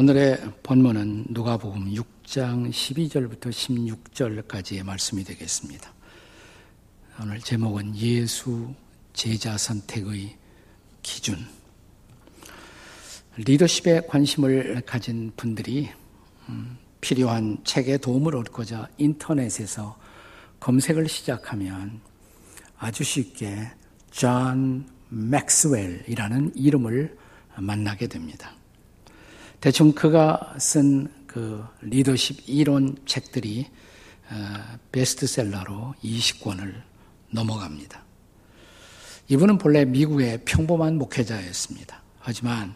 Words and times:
오늘의 0.00 0.38
본문은 0.62 1.24
누가복음 1.30 1.92
6장 1.92 2.70
12절부터 2.70 3.50
16절까지의 3.50 4.84
말씀이 4.84 5.24
되겠습니다. 5.24 5.92
오늘 7.20 7.40
제목은 7.40 7.96
예수 7.96 8.72
제자 9.12 9.58
선택의 9.58 10.36
기준. 11.02 11.44
리더십에 13.38 14.02
관심을 14.06 14.82
가진 14.86 15.32
분들이 15.36 15.88
음, 16.48 16.78
필요한 17.00 17.58
책의 17.64 17.98
도움을 17.98 18.36
얻고자 18.36 18.88
인터넷에서 18.98 19.98
검색을 20.60 21.08
시작하면 21.08 22.00
아주 22.78 23.02
쉽게 23.02 23.68
존 24.12 24.88
맥스웰이라는 25.08 26.52
이름을 26.54 27.18
만나게 27.56 28.06
됩니다. 28.06 28.57
대충 29.60 29.92
그가 29.92 30.54
쓴 30.58 31.18
그 31.28 31.62
리더십 31.82 32.48
이론 32.48 32.96
책들이 33.06 33.68
어, 34.30 34.78
베스트셀러로 34.90 35.94
20권을 36.02 36.82
넘어갑니다. 37.30 38.02
이분은 39.28 39.58
본래 39.58 39.84
미국의 39.84 40.40
평범한 40.44 40.96
목회자였습니다. 40.96 42.02
하지만 42.18 42.74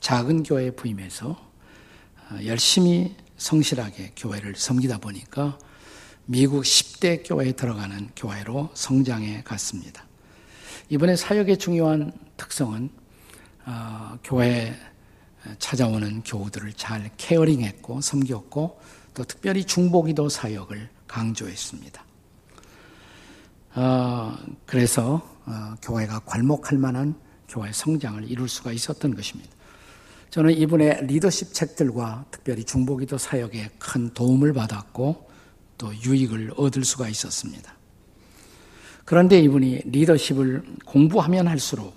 작은 0.00 0.44
교회에 0.44 0.70
부임해서 0.70 1.30
어, 1.30 2.38
열심히 2.44 3.16
성실하게 3.38 4.12
교회를 4.16 4.54
섬기다 4.54 4.98
보니까 4.98 5.58
미국 6.26 6.62
10대 6.62 7.22
교회에 7.26 7.52
들어가는 7.52 8.10
교회로 8.14 8.70
성장해 8.74 9.42
갔습니다. 9.44 10.04
이번에 10.90 11.16
사역의 11.16 11.56
중요한 11.56 12.12
특성은 12.36 12.90
어, 13.64 14.18
교회 14.22 14.78
찾아오는 15.58 16.22
교우들을 16.22 16.72
잘 16.74 17.10
케어링했고 17.16 18.00
섬겼고 18.00 18.80
또 19.14 19.24
특별히 19.24 19.64
중보기도 19.64 20.28
사역을 20.28 20.88
강조했습니다. 21.06 22.04
어, 23.74 24.36
그래서 24.66 25.22
어, 25.46 25.74
교회가 25.82 26.20
괄목할 26.20 26.78
만한 26.78 27.14
교회 27.48 27.72
성장을 27.72 28.30
이룰 28.30 28.48
수가 28.48 28.72
있었던 28.72 29.14
것입니다. 29.14 29.50
저는 30.30 30.52
이분의 30.52 31.06
리더십 31.06 31.54
책들과 31.54 32.26
특별히 32.30 32.64
중보기도 32.64 33.16
사역에 33.16 33.70
큰 33.78 34.12
도움을 34.12 34.52
받았고 34.52 35.28
또 35.78 35.94
유익을 35.94 36.52
얻을 36.56 36.84
수가 36.84 37.08
있었습니다. 37.08 37.74
그런데 39.04 39.40
이분이 39.40 39.82
리더십을 39.86 40.62
공부하면 40.84 41.48
할수록 41.48 41.94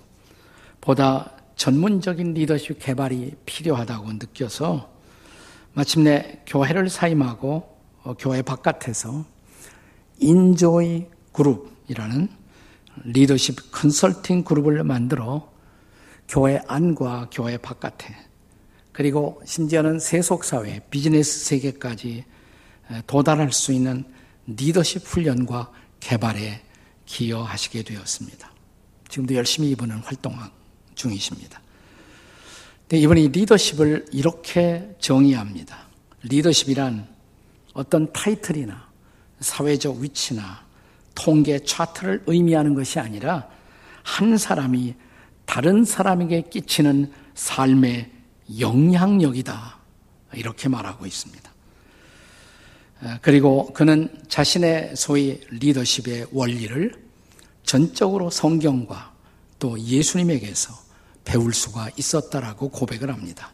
보다 0.80 1.36
전문적인 1.56 2.34
리더십 2.34 2.78
개발이 2.78 3.36
필요하다고 3.46 4.12
느껴서 4.14 4.90
마침내 5.74 6.40
교회를 6.46 6.90
사임하고 6.90 7.78
어, 8.02 8.14
교회 8.18 8.42
바깥에서 8.42 9.24
인조이 10.18 11.06
그룹이라는 11.32 12.28
리더십 13.04 13.72
컨설팅 13.72 14.44
그룹을 14.44 14.82
만들어 14.84 15.50
교회 16.28 16.60
안과 16.66 17.28
교회 17.32 17.56
바깥에 17.56 18.14
그리고 18.92 19.40
심지어는 19.46 19.98
세속사회, 19.98 20.80
비즈니스 20.90 21.46
세계까지 21.46 22.24
도달할 23.06 23.52
수 23.52 23.72
있는 23.72 24.04
리더십 24.46 25.02
훈련과 25.06 25.72
개발에 26.00 26.62
기여하시게 27.06 27.84
되었습니다. 27.84 28.50
지금도 29.08 29.34
열심히 29.34 29.70
이분은 29.70 29.98
활동하고 29.98 30.61
중이십니다. 30.94 31.60
이번에 32.92 33.28
리더십을 33.28 34.06
이렇게 34.12 34.94
정의합니다. 34.98 35.78
리더십이란 36.22 37.08
어떤 37.72 38.12
타이틀이나 38.12 38.86
사회적 39.40 39.96
위치나 39.96 40.64
통계 41.14 41.58
차트를 41.58 42.24
의미하는 42.26 42.74
것이 42.74 42.98
아니라 42.98 43.48
한 44.02 44.36
사람이 44.36 44.94
다른 45.46 45.84
사람에게 45.84 46.42
끼치는 46.50 47.12
삶의 47.34 48.10
영향력이다. 48.58 49.78
이렇게 50.34 50.68
말하고 50.68 51.06
있습니다. 51.06 51.50
그리고 53.20 53.72
그는 53.72 54.08
자신의 54.28 54.96
소위 54.96 55.40
리더십의 55.50 56.28
원리를 56.30 56.94
전적으로 57.64 58.30
성경과 58.30 59.11
또 59.62 59.78
예수님에게서 59.78 60.74
배울 61.24 61.54
수가 61.54 61.88
있었다라고 61.96 62.70
고백을 62.70 63.12
합니다. 63.12 63.52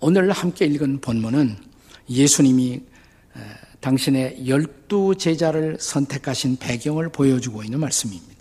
오늘 0.00 0.32
함께 0.32 0.66
읽은 0.66 1.00
본문은 1.00 1.56
예수님이 2.10 2.82
당신의 3.78 4.48
열두 4.48 5.14
제자를 5.18 5.76
선택하신 5.78 6.56
배경을 6.56 7.10
보여주고 7.10 7.62
있는 7.62 7.78
말씀입니다. 7.78 8.34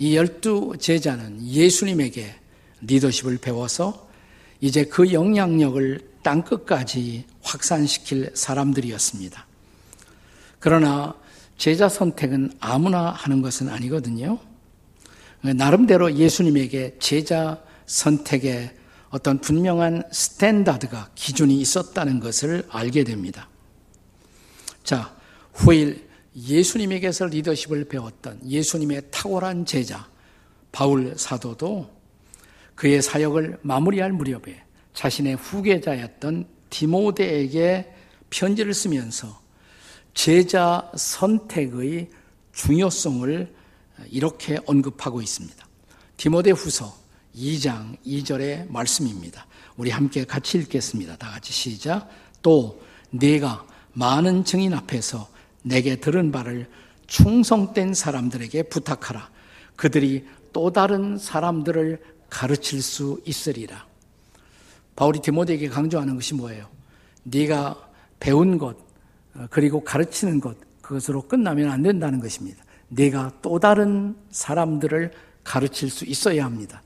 이 0.00 0.16
열두 0.16 0.72
제자는 0.80 1.46
예수님에게 1.46 2.34
리더십을 2.80 3.38
배워서 3.38 4.08
이제 4.60 4.84
그 4.84 5.12
영향력을 5.12 6.10
땅 6.24 6.42
끝까지 6.42 7.24
확산시킬 7.42 8.32
사람들이었습니다. 8.34 9.46
그러나 10.58 11.14
제자 11.56 11.88
선택은 11.88 12.54
아무나 12.58 13.12
하는 13.12 13.42
것은 13.42 13.68
아니거든요. 13.68 14.49
나름대로 15.42 16.14
예수님에게 16.14 16.96
제자 16.98 17.62
선택에 17.86 18.74
어떤 19.08 19.40
분명한 19.40 20.04
스탠다드가 20.12 21.10
기준이 21.14 21.60
있었다는 21.60 22.20
것을 22.20 22.64
알게 22.68 23.04
됩니다. 23.04 23.48
자, 24.84 25.16
후일 25.52 26.08
예수님에게서 26.36 27.26
리더십을 27.26 27.86
배웠던 27.86 28.48
예수님의 28.48 29.02
탁월한 29.10 29.66
제자 29.66 30.08
바울 30.70 31.14
사도도 31.16 31.90
그의 32.76 33.02
사역을 33.02 33.58
마무리할 33.62 34.12
무렵에 34.12 34.62
자신의 34.94 35.34
후계자였던 35.36 36.46
디모데에게 36.70 37.92
편지를 38.30 38.72
쓰면서 38.72 39.40
제자 40.14 40.90
선택의 40.96 42.10
중요성을 42.52 43.54
이렇게 44.08 44.58
언급하고 44.66 45.20
있습니다. 45.20 45.66
디모데 46.16 46.50
후서 46.50 46.96
2장 47.34 47.96
2절의 48.04 48.70
말씀입니다. 48.70 49.46
우리 49.76 49.90
함께 49.90 50.24
같이 50.24 50.58
읽겠습니다. 50.58 51.16
다 51.16 51.30
같이 51.30 51.52
시작. 51.52 52.08
또 52.42 52.82
내가 53.10 53.66
많은 53.92 54.44
증인 54.44 54.74
앞에서 54.74 55.28
내게 55.62 55.96
들은 55.96 56.32
바를 56.32 56.68
충성된 57.06 57.94
사람들에게 57.94 58.64
부탁하라. 58.64 59.30
그들이 59.76 60.26
또 60.52 60.70
다른 60.72 61.18
사람들을 61.18 62.02
가르칠 62.28 62.82
수 62.82 63.20
있으리라. 63.24 63.86
바울이 64.96 65.20
디모데에게 65.20 65.68
강조하는 65.68 66.14
것이 66.14 66.34
뭐예요? 66.34 66.68
네가 67.22 67.90
배운 68.20 68.58
것 68.58 68.76
그리고 69.50 69.82
가르치는 69.82 70.40
것 70.40 70.56
그것으로 70.82 71.22
끝나면 71.22 71.70
안 71.70 71.82
된다는 71.82 72.20
것입니다. 72.20 72.62
내가 72.90 73.32
또 73.40 73.58
다른 73.58 74.16
사람들을 74.30 75.12
가르칠 75.42 75.90
수 75.90 76.04
있어야 76.04 76.44
합니다. 76.44 76.82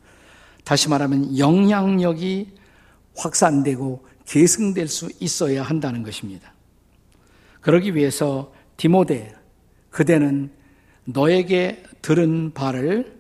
다시 0.64 0.88
말하면 0.88 1.36
영향력이 1.36 2.52
확산되고 3.16 4.06
계승될 4.26 4.88
수 4.88 5.10
있어야 5.20 5.62
한다는 5.62 6.02
것입니다. 6.02 6.52
그러기 7.60 7.94
위해서 7.94 8.52
디모데 8.76 9.34
그대는 9.90 10.50
너에게 11.04 11.82
들은 12.02 12.52
바를 12.52 13.14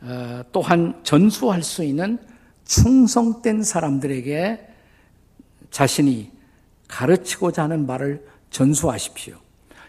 어, 0.00 0.42
또한 0.52 1.00
전수할 1.02 1.62
수 1.62 1.82
있는 1.82 2.18
충성된 2.64 3.62
사람들에게 3.62 4.68
자신이 5.70 6.30
가르치고자 6.86 7.64
하는 7.64 7.86
말을 7.86 8.24
전수하십시오. 8.50 9.36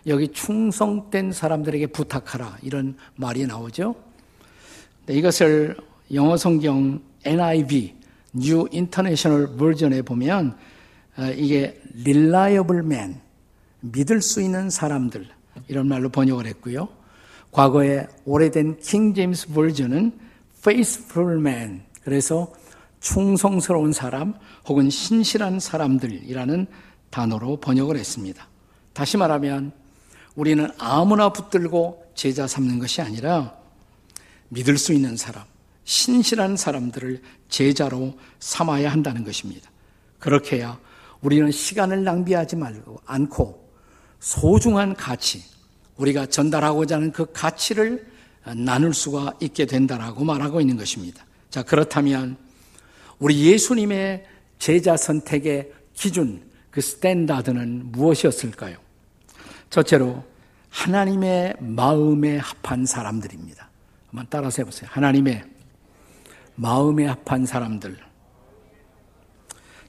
여기 0.08 0.28
충성된 0.30 1.32
사람들에게 1.32 1.88
부탁하라 1.88 2.58
이런 2.62 2.96
말이 3.16 3.46
나오죠. 3.46 3.96
이것을 5.08 5.78
영어 6.14 6.38
성경 6.38 7.02
NIV 7.26 7.96
New 8.36 8.68
International 8.72 9.58
Version에 9.58 10.02
보면 10.02 10.58
어, 11.18 11.26
이게 11.36 11.82
reliable 12.02 12.86
man 12.86 13.20
믿을 13.82 14.22
수 14.22 14.42
있는 14.42 14.70
사람들 14.70 15.28
이런 15.68 15.88
말로 15.88 16.10
번역을 16.10 16.46
했고요. 16.46 16.88
과거에 17.52 18.08
오래된 18.26 18.78
킹 18.80 19.14
제임스 19.14 19.50
버전은 19.50 20.12
faithful 20.60 21.40
man 21.40 21.82
그래서 22.04 22.54
충성스러운 23.00 23.92
사람 23.94 24.36
혹은 24.68 24.90
신실한 24.90 25.60
사람들이라는 25.60 26.68
단어로 27.10 27.58
번역을 27.58 27.98
했습니다. 27.98 28.48
다시 28.94 29.18
말하면 29.18 29.72
우리는 30.36 30.70
아무나 30.78 31.32
붙들고 31.32 32.12
제자 32.16 32.48
삼는 32.48 32.80
것이 32.80 33.02
아니라 33.02 33.56
믿을 34.50 34.78
수 34.78 34.94
있는 34.94 35.18
사람, 35.18 35.44
신실한 35.84 36.58
사람들을 36.58 37.22
제자로 37.50 38.18
삼아야 38.40 38.92
한다는 38.92 39.24
것입니다. 39.24 39.70
그렇게 40.20 40.58
해야 40.58 40.80
우리는 41.22 41.52
시간을 41.52 42.04
낭비하지 42.04 42.56
말고 42.56 43.02
않고 43.06 43.70
소중한 44.20 44.96
가치, 44.96 45.44
우리가 45.98 46.28
전달하고자 46.28 46.96
하는 46.96 47.12
그 47.12 47.32
가치를 47.32 48.08
나눌 48.56 48.94
수가 48.94 49.34
있게 49.40 49.66
된다라고 49.66 50.24
말하고 50.24 50.62
있는 50.62 50.78
것입니다. 50.78 51.26
자, 51.50 51.64
그렇다면 51.64 52.38
우리 53.18 53.46
예수님의 53.46 54.26
제자 54.60 54.96
선택의 54.98 55.72
기준, 55.94 56.42
그 56.72 56.82
standard는 56.82 57.92
무엇이었을까요? 57.92 58.78
첫째로 59.70 60.24
하나님의 60.70 61.56
마음에 61.60 62.38
합한 62.38 62.86
사람들입니다. 62.86 63.70
한번 64.08 64.28
따라서 64.30 64.62
해보세요. 64.62 64.90
하나님의 64.92 65.44
마음에 66.56 67.06
합한 67.06 67.46
사람들. 67.46 67.98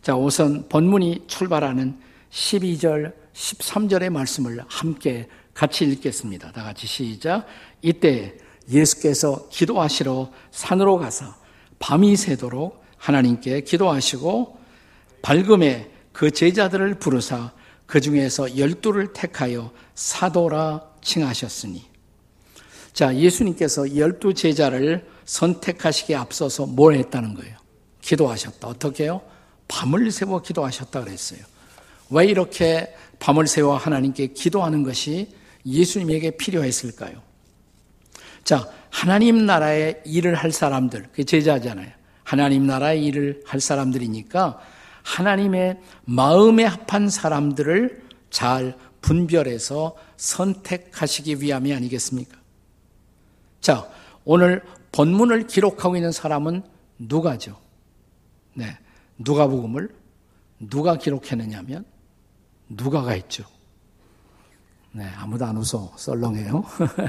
자, 0.02 0.16
우선 0.16 0.68
본문이 0.68 1.24
출발하는 1.26 1.98
12절, 2.30 3.12
13절의 3.32 4.10
말씀을 4.10 4.60
함께 4.68 5.28
같이 5.52 5.84
읽겠습니다. 5.84 6.52
다 6.52 6.62
같이 6.62 6.86
시작. 6.86 7.46
이때 7.82 8.36
예수께서 8.70 9.48
기도하시러 9.50 10.30
산으로 10.50 10.98
가서 10.98 11.34
밤이 11.78 12.16
새도록 12.16 12.82
하나님께 12.96 13.62
기도하시고 13.62 14.58
밝음에 15.22 15.90
그 16.12 16.30
제자들을 16.30 16.94
부르사 16.94 17.52
그 17.90 18.00
중에서 18.00 18.56
열두를 18.56 19.12
택하여 19.12 19.72
사도라 19.96 20.80
칭하셨으니. 21.02 21.84
자, 22.92 23.16
예수님께서 23.16 23.96
열두 23.96 24.34
제자를 24.34 25.08
선택하시기에 25.24 26.14
앞서서 26.14 26.66
뭘 26.66 26.94
했다는 26.94 27.34
거예요? 27.34 27.56
기도하셨다. 28.00 28.68
어떻게 28.68 29.08
요 29.08 29.20
밤을 29.66 30.12
새워 30.12 30.40
기도하셨다 30.40 31.02
그랬어요. 31.02 31.40
왜 32.10 32.26
이렇게 32.26 32.94
밤을 33.18 33.48
새워 33.48 33.76
하나님께 33.76 34.28
기도하는 34.28 34.84
것이 34.84 35.34
예수님에게 35.66 36.36
필요했을까요? 36.36 37.20
자, 38.44 38.70
하나님 38.90 39.46
나라의 39.46 40.02
일을 40.06 40.36
할 40.36 40.52
사람들, 40.52 41.08
그 41.12 41.24
제자잖아요. 41.24 41.90
하나님 42.22 42.68
나라의 42.68 43.04
일을 43.04 43.42
할 43.44 43.60
사람들이니까 43.60 44.60
하나님의 45.10 45.80
마음에 46.04 46.64
합한 46.64 47.10
사람들을 47.10 48.02
잘 48.30 48.76
분별해서 49.00 49.96
선택하시기 50.16 51.40
위함이 51.40 51.74
아니겠습니까? 51.74 52.38
자, 53.60 53.88
오늘 54.24 54.62
본문을 54.92 55.46
기록하고 55.46 55.96
있는 55.96 56.12
사람은 56.12 56.62
누가죠? 56.98 57.56
네. 58.54 58.78
누가복음을 59.18 59.88
누가 60.60 60.96
기록했느냐면 60.96 61.84
누가가 62.68 63.10
했죠. 63.10 63.44
네, 64.92 65.04
아무도 65.16 65.44
안 65.44 65.56
웃어. 65.56 65.92
썰렁해요. 65.96 66.64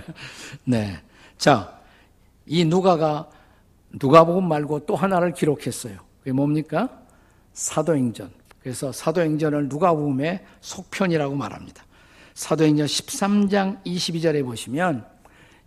네. 0.65 1.01
자, 1.37 1.79
이 2.45 2.65
누가가 2.65 3.29
누가복음 3.91 4.47
말고 4.47 4.85
또 4.85 4.95
하나를 4.95 5.33
기록했어요. 5.33 5.97
그게 6.19 6.31
뭡니까? 6.31 7.00
사도행전. 7.53 8.31
그래서 8.61 8.91
사도행전을 8.91 9.69
누가복음의 9.69 10.43
속편이라고 10.61 11.35
말합니다. 11.35 11.83
사도행전 12.33 12.85
13장 12.85 13.83
22절에 13.83 14.43
보시면 14.43 15.05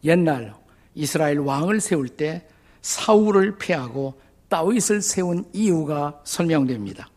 옛날 0.04 0.54
이스라엘 0.94 1.38
왕을 1.38 1.80
세울 1.80 2.08
때 2.08 2.46
사울을 2.82 3.58
패하고 3.58 4.20
다윗을 4.48 5.02
세운 5.02 5.44
이유가 5.52 6.20
설명됩니다. 6.24 7.08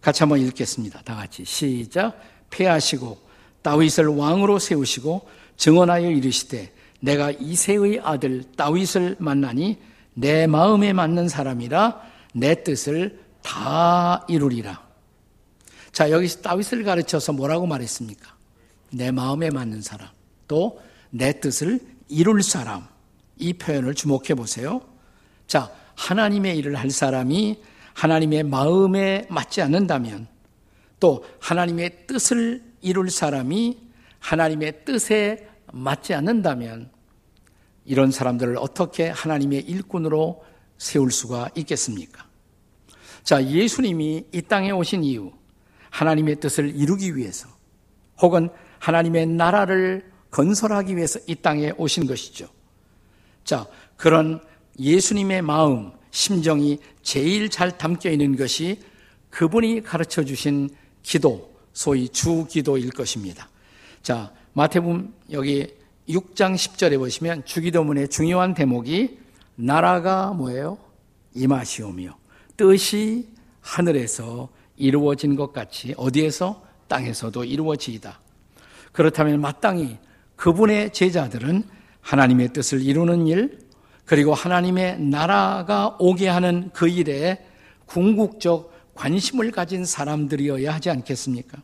같이 0.00 0.22
한번 0.22 0.40
읽겠습니다. 0.40 1.02
다 1.02 1.16
같이 1.16 1.44
시작. 1.44 2.20
패하시고 2.50 3.18
다윗을 3.62 4.06
왕으로 4.06 4.58
세우시고 4.58 5.26
증언하여 5.56 6.10
이르시되 6.10 6.72
내가 7.00 7.30
이세의 7.30 8.00
아들 8.02 8.44
다윗을 8.56 9.16
만나니 9.18 9.78
내 10.14 10.46
마음에 10.46 10.92
맞는 10.92 11.28
사람이라 11.28 12.00
내 12.34 12.62
뜻을 12.62 13.25
다 13.46 14.24
이루리라. 14.28 14.84
자, 15.92 16.10
여기서 16.10 16.42
다윗을 16.42 16.84
가르쳐서 16.84 17.32
뭐라고 17.32 17.66
말했습니까? 17.66 18.34
내 18.90 19.10
마음에 19.10 19.50
맞는 19.50 19.82
사람, 19.82 20.08
또 20.48 20.80
내 21.10 21.40
뜻을 21.40 21.80
이룰 22.08 22.42
사람. 22.42 22.86
이 23.38 23.52
표현을 23.54 23.94
주목해 23.94 24.34
보세요. 24.34 24.82
자, 25.46 25.72
하나님의 25.94 26.56
일을 26.58 26.76
할 26.76 26.90
사람이 26.90 27.62
하나님의 27.94 28.42
마음에 28.44 29.26
맞지 29.30 29.62
않는다면 29.62 30.26
또 31.00 31.24
하나님의 31.40 32.06
뜻을 32.06 32.62
이룰 32.82 33.10
사람이 33.10 33.78
하나님의 34.18 34.84
뜻에 34.84 35.48
맞지 35.72 36.14
않는다면 36.14 36.90
이런 37.84 38.10
사람들을 38.10 38.56
어떻게 38.58 39.08
하나님의 39.08 39.60
일꾼으로 39.60 40.44
세울 40.78 41.10
수가 41.10 41.50
있겠습니까? 41.54 42.25
자, 43.26 43.44
예수님이 43.44 44.24
이 44.30 44.42
땅에 44.42 44.70
오신 44.70 45.02
이유, 45.02 45.32
하나님의 45.90 46.36
뜻을 46.36 46.76
이루기 46.76 47.16
위해서 47.16 47.48
혹은 48.22 48.48
하나님의 48.78 49.26
나라를 49.26 50.08
건설하기 50.30 50.96
위해서 50.96 51.18
이 51.26 51.34
땅에 51.34 51.72
오신 51.76 52.06
것이죠. 52.06 52.48
자, 53.42 53.66
그런 53.96 54.40
예수님의 54.78 55.42
마음, 55.42 55.90
심정이 56.12 56.78
제일 57.02 57.48
잘 57.48 57.76
담겨 57.76 58.10
있는 58.10 58.36
것이 58.36 58.80
그분이 59.30 59.82
가르쳐 59.82 60.22
주신 60.22 60.70
기도, 61.02 61.52
소위 61.72 62.08
주 62.08 62.46
기도일 62.46 62.90
것입니다. 62.90 63.48
자, 64.02 64.32
마태복음 64.52 65.12
여기 65.32 65.66
6장 66.08 66.54
10절에 66.54 66.96
보시면 66.96 67.44
주기도문의 67.44 68.06
중요한 68.06 68.54
대목이 68.54 69.18
나라가 69.56 70.32
뭐예요? 70.32 70.78
임하시오며 71.34 72.25
뜻이 72.56 73.28
하늘에서 73.60 74.48
이루어진 74.76 75.36
것 75.36 75.52
같이 75.52 75.94
어디에서 75.96 76.62
땅에서도 76.88 77.44
이루어지이다. 77.44 78.20
그렇다면 78.92 79.40
마땅히 79.40 79.98
그분의 80.36 80.92
제자들은 80.92 81.64
하나님의 82.00 82.52
뜻을 82.52 82.82
이루는 82.82 83.26
일, 83.26 83.58
그리고 84.04 84.34
하나님의 84.34 85.00
나라가 85.00 85.96
오게 85.98 86.28
하는 86.28 86.70
그 86.72 86.88
일에 86.88 87.44
궁극적 87.86 88.94
관심을 88.94 89.50
가진 89.50 89.84
사람들이어야 89.84 90.72
하지 90.74 90.90
않겠습니까? 90.90 91.60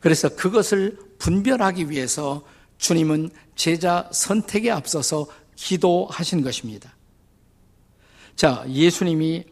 그래서 0.00 0.28
그것을 0.36 0.98
분별하기 1.18 1.88
위해서 1.90 2.44
주님은 2.76 3.30
제자 3.54 4.08
선택에 4.12 4.70
앞서서 4.70 5.26
기도하신 5.56 6.42
것입니다. 6.42 6.94
자, 8.36 8.64
예수님이 8.68 9.46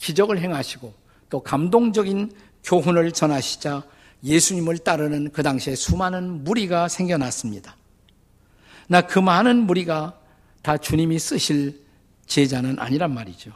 기적을 0.00 0.40
행하시고 0.40 0.92
또 1.28 1.42
감동적인 1.42 2.32
교훈을 2.64 3.12
전하시자 3.12 3.84
예수님을 4.24 4.78
따르는 4.78 5.30
그 5.32 5.42
당시에 5.42 5.74
수많은 5.74 6.44
무리가 6.44 6.88
생겨났습니다. 6.88 7.76
나 8.88 9.02
그 9.02 9.18
많은 9.20 9.66
무리가 9.66 10.18
다 10.62 10.76
주님이 10.76 11.18
쓰실 11.18 11.80
제자는 12.26 12.78
아니란 12.78 13.14
말이죠. 13.14 13.52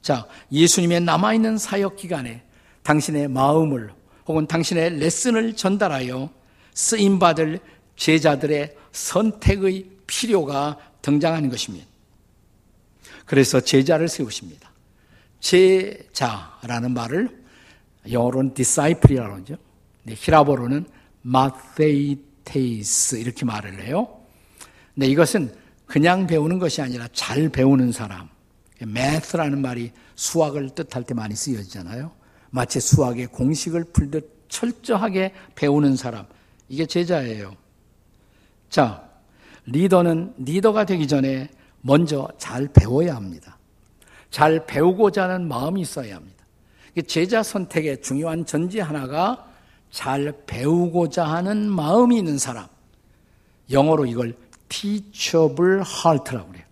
자, 0.00 0.26
예수님의 0.50 1.02
남아있는 1.02 1.58
사역 1.58 1.96
기간에 1.96 2.42
당신의 2.82 3.28
마음을 3.28 3.92
혹은 4.26 4.46
당신의 4.46 4.98
레슨을 4.98 5.54
전달하여 5.54 6.30
쓰임받을 6.74 7.60
제자들의 7.96 8.74
선택의 8.92 9.90
필요가 10.06 10.78
등장하는 11.02 11.50
것입니다. 11.50 11.86
그래서 13.26 13.60
제자를 13.60 14.08
세우십니다. 14.08 14.67
제자라는 15.40 16.92
말을 16.92 17.44
영어로는 18.10 18.54
disciple이라고 18.54 19.36
하죠. 19.36 19.56
히라보로는 20.08 20.86
마테이테이스 21.22 23.16
이렇게 23.16 23.44
말을 23.44 23.82
해요. 23.82 24.20
네, 24.94 25.06
이것은 25.06 25.52
그냥 25.86 26.26
배우는 26.26 26.58
것이 26.58 26.82
아니라 26.82 27.08
잘 27.12 27.48
배우는 27.48 27.92
사람. 27.92 28.28
math라는 28.80 29.60
말이 29.60 29.92
수학을 30.14 30.70
뜻할 30.70 31.04
때 31.04 31.14
많이 31.14 31.34
쓰여지잖아요. 31.34 32.12
마치 32.50 32.80
수학의 32.80 33.28
공식을 33.28 33.84
풀듯 33.92 34.46
철저하게 34.48 35.34
배우는 35.54 35.96
사람. 35.96 36.26
이게 36.68 36.86
제자예요. 36.86 37.54
자, 38.70 39.08
리더는 39.66 40.34
리더가 40.38 40.84
되기 40.86 41.06
전에 41.06 41.48
먼저 41.80 42.28
잘 42.38 42.68
배워야 42.68 43.14
합니다. 43.14 43.57
잘 44.30 44.66
배우고자 44.66 45.24
하는 45.24 45.48
마음이 45.48 45.80
있어야 45.80 46.16
합니다. 46.16 46.44
제자 47.06 47.42
선택의 47.42 48.02
중요한 48.02 48.44
전제 48.44 48.80
하나가 48.80 49.46
잘 49.90 50.32
배우고자 50.46 51.24
하는 51.24 51.70
마음이 51.70 52.18
있는 52.18 52.38
사람. 52.38 52.66
영어로 53.70 54.06
이걸 54.06 54.34
teachable 54.68 55.82
heart라고 55.82 56.48
그래요. 56.48 56.64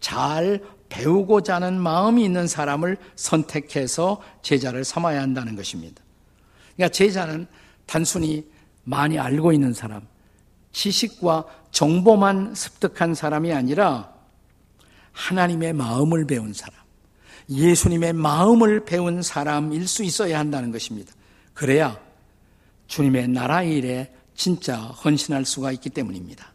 잘 0.00 0.62
배우고자 0.88 1.56
하는 1.56 1.80
마음이 1.80 2.24
있는 2.24 2.46
사람을 2.46 2.96
선택해서 3.16 4.20
제자를 4.42 4.84
삼아야 4.84 5.22
한다는 5.22 5.56
것입니다. 5.56 6.02
그러니까 6.76 6.92
제자는 6.92 7.46
단순히 7.86 8.46
많이 8.84 9.18
알고 9.18 9.52
있는 9.52 9.72
사람, 9.72 10.06
지식과 10.72 11.44
정보만 11.70 12.54
습득한 12.54 13.14
사람이 13.14 13.52
아니라 13.52 14.12
하나님의 15.12 15.72
마음을 15.74 16.26
배운 16.26 16.52
사람, 16.52 16.80
예수님의 17.50 18.12
마음을 18.12 18.84
배운 18.84 19.22
사람일 19.22 19.88
수 19.88 20.04
있어야 20.04 20.38
한다는 20.38 20.70
것입니다. 20.70 21.12
그래야 21.52 22.00
주님의 22.86 23.28
나라 23.28 23.62
일에 23.62 24.14
진짜 24.34 24.76
헌신할 24.76 25.44
수가 25.44 25.72
있기 25.72 25.90
때문입니다. 25.90 26.52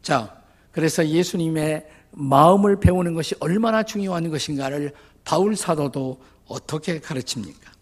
자, 0.00 0.40
그래서 0.70 1.06
예수님의 1.06 1.86
마음을 2.12 2.78
배우는 2.80 3.14
것이 3.14 3.34
얼마나 3.40 3.82
중요한 3.82 4.30
것인가를 4.30 4.92
바울 5.24 5.56
사도도 5.56 6.20
어떻게 6.46 7.00
가르칩니까? 7.00 7.72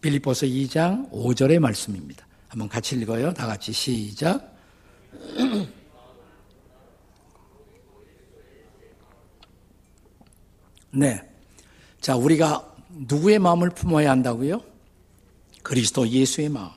빌립보서 0.00 0.46
2장 0.46 1.10
5절의 1.10 1.58
말씀입니다. 1.58 2.26
한번 2.48 2.68
같이 2.68 2.96
읽어요. 2.96 3.32
다 3.32 3.46
같이 3.46 3.72
시작. 3.72 4.54
네. 10.92 11.35
자, 12.00 12.16
우리가 12.16 12.74
누구의 12.90 13.38
마음을 13.38 13.70
품어야 13.70 14.10
한다고요? 14.10 14.62
그리스도 15.62 16.08
예수의 16.08 16.48
마음. 16.48 16.70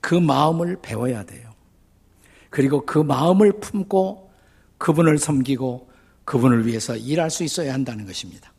그 0.00 0.14
마음을 0.14 0.78
배워야 0.80 1.24
돼요. 1.24 1.50
그리고 2.50 2.86
그 2.86 2.98
마음을 2.98 3.60
품고 3.60 4.30
그분을 4.78 5.18
섬기고 5.18 5.90
그분을 6.24 6.66
위해서 6.66 6.96
일할 6.96 7.30
수 7.30 7.44
있어야 7.44 7.74
한다는 7.74 8.06
것입니다. 8.06 8.52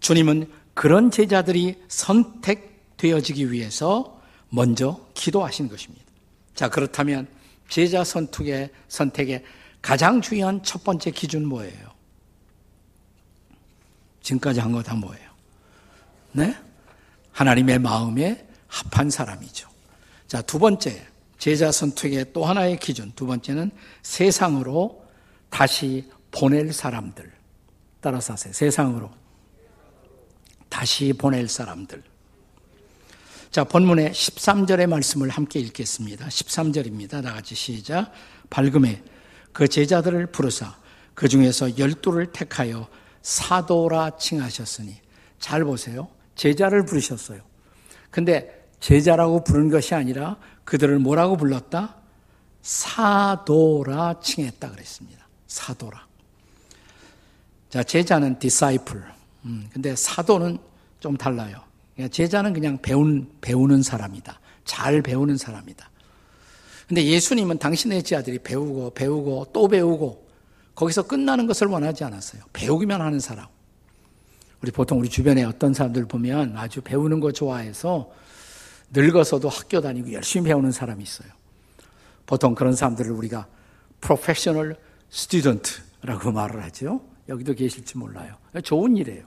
주님은 0.00 0.50
그런 0.74 1.10
제자들이 1.10 1.82
선택되어지기 1.88 3.50
위해서 3.50 4.20
먼저 4.50 5.00
기도하신 5.14 5.68
것입니다. 5.68 6.04
자, 6.54 6.68
그렇다면 6.68 7.26
제자 7.68 8.04
선택의 8.04 8.70
선택의 8.88 9.44
가장 9.82 10.20
중요한 10.20 10.62
첫 10.62 10.84
번째 10.84 11.10
기준 11.10 11.46
뭐예요? 11.46 11.97
지금까지 14.28 14.60
한 14.60 14.72
거 14.72 14.82
다 14.82 14.94
뭐예요? 14.94 15.28
네? 16.32 16.56
하나님의 17.32 17.78
마음에 17.78 18.46
합한 18.66 19.10
사람이죠. 19.10 19.68
자, 20.26 20.42
두 20.42 20.58
번째, 20.58 21.06
제자 21.38 21.72
선택의 21.72 22.32
또 22.32 22.44
하나의 22.44 22.78
기준. 22.78 23.12
두 23.12 23.26
번째는 23.26 23.70
세상으로 24.02 25.02
다시 25.48 26.10
보낼 26.30 26.72
사람들. 26.72 27.32
따라서 28.00 28.34
하세요. 28.34 28.52
세상으로 28.52 29.10
다시 30.68 31.12
보낼 31.14 31.48
사람들. 31.48 32.02
자, 33.50 33.64
본문의 33.64 34.10
13절의 34.10 34.86
말씀을 34.88 35.30
함께 35.30 35.58
읽겠습니다. 35.60 36.26
13절입니다. 36.28 37.22
다 37.22 37.32
같이 37.32 37.54
시작. 37.54 38.12
밝음에 38.50 39.02
그 39.52 39.66
제자들을 39.68 40.26
부르사 40.26 40.76
그 41.14 41.28
중에서 41.28 41.78
열두를 41.78 42.32
택하여 42.32 42.86
사도라 43.28 44.16
칭하셨으니 44.16 44.96
잘 45.38 45.62
보세요. 45.62 46.08
제자를 46.34 46.86
부르셨어요. 46.86 47.42
근데 48.10 48.66
제자라고 48.80 49.44
부른 49.44 49.68
것이 49.68 49.94
아니라 49.94 50.38
그들을 50.64 50.98
뭐라고 50.98 51.36
불렀다? 51.36 51.96
사도라 52.62 54.20
칭했다 54.20 54.70
그랬습니다. 54.70 55.26
사도라. 55.46 56.06
자, 57.68 57.82
제자는 57.82 58.38
disciple. 58.38 59.04
음, 59.44 59.68
근데 59.74 59.94
사도는 59.94 60.56
좀 60.98 61.18
달라요. 61.18 61.60
그러니까 61.96 62.14
제자는 62.14 62.54
그냥 62.54 62.78
배운, 62.80 63.30
배우는 63.42 63.82
사람이다. 63.82 64.40
잘 64.64 65.02
배우는 65.02 65.36
사람이다. 65.36 65.90
근데 66.88 67.04
예수님은 67.04 67.58
당신의 67.58 68.04
제자들이 68.04 68.38
배우고 68.38 68.94
배우고 68.94 69.48
또 69.52 69.68
배우고 69.68 70.27
거기서 70.78 71.08
끝나는 71.08 71.48
것을 71.48 71.66
원하지 71.66 72.04
않았어요. 72.04 72.42
배우기만 72.52 73.00
하는 73.00 73.18
사람. 73.18 73.46
우리 74.62 74.70
보통 74.70 75.00
우리 75.00 75.08
주변에 75.08 75.42
어떤 75.42 75.74
사람들 75.74 76.06
보면 76.06 76.56
아주 76.56 76.82
배우는 76.82 77.18
거 77.18 77.32
좋아해서 77.32 78.12
늙어서도 78.92 79.48
학교 79.48 79.80
다니고 79.80 80.12
열심히 80.12 80.46
배우는 80.46 80.70
사람이 80.70 81.02
있어요. 81.02 81.28
보통 82.26 82.54
그런 82.54 82.74
사람들을 82.76 83.10
우리가 83.10 83.48
professional 84.00 84.76
student라고 85.10 86.30
말을 86.30 86.62
하죠. 86.64 87.00
여기도 87.28 87.54
계실지 87.54 87.98
몰라요. 87.98 88.36
좋은 88.62 88.96
일이에요. 88.96 89.26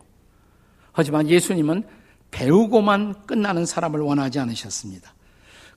하지만 0.94 1.28
예수님은 1.28 1.84
배우고만 2.32 3.26
끝나는 3.26 3.66
사람을 3.66 4.00
원하지 4.00 4.40
않으셨습니다. 4.40 5.14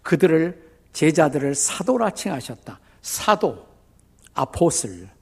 그들을 0.03 0.71
제자들을 0.93 1.57
사도라 1.57 2.11
칭하셨다. 2.11 2.79
사도, 3.03 3.67
apostle. 4.35 5.14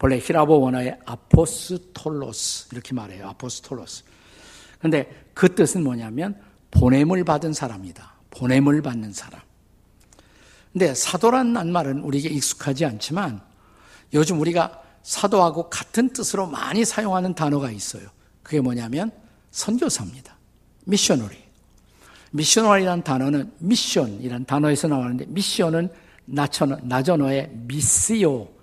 본래 0.00 0.18
헬라어 0.18 0.60
원어의 0.62 0.98
ἀπόστολος 1.04 2.68
이렇게 2.72 2.94
말해요. 2.94 3.28
ἀπόστολος. 3.28 4.04
근데 4.80 5.26
그 5.34 5.54
뜻은 5.54 5.84
뭐냐면 5.84 6.40
보냄을 6.70 7.22
받은 7.22 7.52
사람이다. 7.52 8.14
보냄을 8.30 8.80
받는 8.80 9.12
사람. 9.12 9.42
근데 10.72 10.94
사도란 10.94 11.70
말은 11.70 12.00
우리에게 12.00 12.30
익숙하지 12.30 12.86
않지만 12.86 13.42
요즘 14.14 14.40
우리가 14.40 14.82
사도하고 15.02 15.68
같은 15.68 16.14
뜻으로 16.14 16.46
많이 16.46 16.86
사용하는 16.86 17.34
단어가 17.34 17.70
있어요. 17.70 18.08
그게 18.42 18.62
뭐냐면 18.62 19.10
선교사입니다. 19.50 20.34
미셔너리. 20.86 21.36
미셔너리라는 22.30 23.04
단어는 23.04 23.52
미션이라는 23.58 24.46
단어에서 24.46 24.88
나오는데 24.88 25.26
미션은 25.28 25.90
나전어의 26.24 27.50
미시오. 27.52 28.59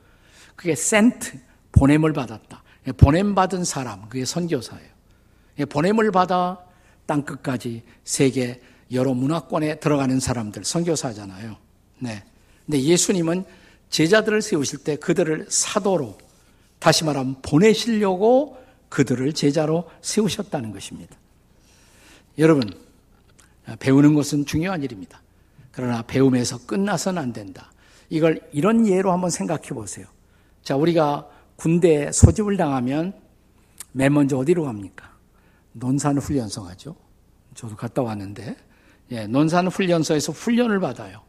그게 0.57 0.75
센트, 0.75 1.39
보냄을 1.71 2.11
받았다. 2.11 2.63
보냄 2.97 3.35
받은 3.35 3.63
사람, 3.63 4.09
그게 4.09 4.25
선교사예요. 4.25 4.89
보냄을 5.69 6.11
받아 6.11 6.59
땅 7.05 7.23
끝까지 7.23 7.83
세계 8.03 8.61
여러 8.91 9.13
문화권에 9.13 9.79
들어가는 9.79 10.19
사람들, 10.19 10.65
선교사잖아요. 10.65 11.55
네. 11.99 12.23
근데 12.65 12.81
예수님은 12.81 13.45
제자들을 13.89 14.41
세우실 14.41 14.79
때 14.79 14.95
그들을 14.97 15.45
사도로, 15.49 16.17
다시 16.79 17.05
말하면 17.05 17.41
보내시려고 17.41 18.57
그들을 18.89 19.33
제자로 19.33 19.89
세우셨다는 20.01 20.71
것입니다. 20.71 21.15
여러분, 22.37 22.73
배우는 23.79 24.15
것은 24.15 24.45
중요한 24.45 24.83
일입니다. 24.83 25.21
그러나 25.71 26.01
배움에서 26.01 26.57
끝나서는 26.65 27.21
안 27.21 27.33
된다. 27.33 27.71
이걸 28.09 28.41
이런 28.53 28.87
예로 28.87 29.11
한번 29.11 29.29
생각해 29.29 29.69
보세요. 29.69 30.07
자, 30.67 30.75
우리가 30.75 31.25
군대에 31.55 32.11
소집을 32.11 32.57
당하면 32.57 33.13
맨 33.93 34.11
먼저 34.11 34.37
어디로 34.37 34.65
갑니까? 34.65 35.09
논산 35.71 36.17
훈련소 36.17 36.63
가죠. 36.63 36.93
저도 37.55 37.77
갔다 37.77 38.01
왔는데, 38.01 38.53
예, 39.11 39.27
논산 39.27 39.67
훈련소에서 39.67 40.33
훈련을 40.33 40.81
받아요. 40.81 41.21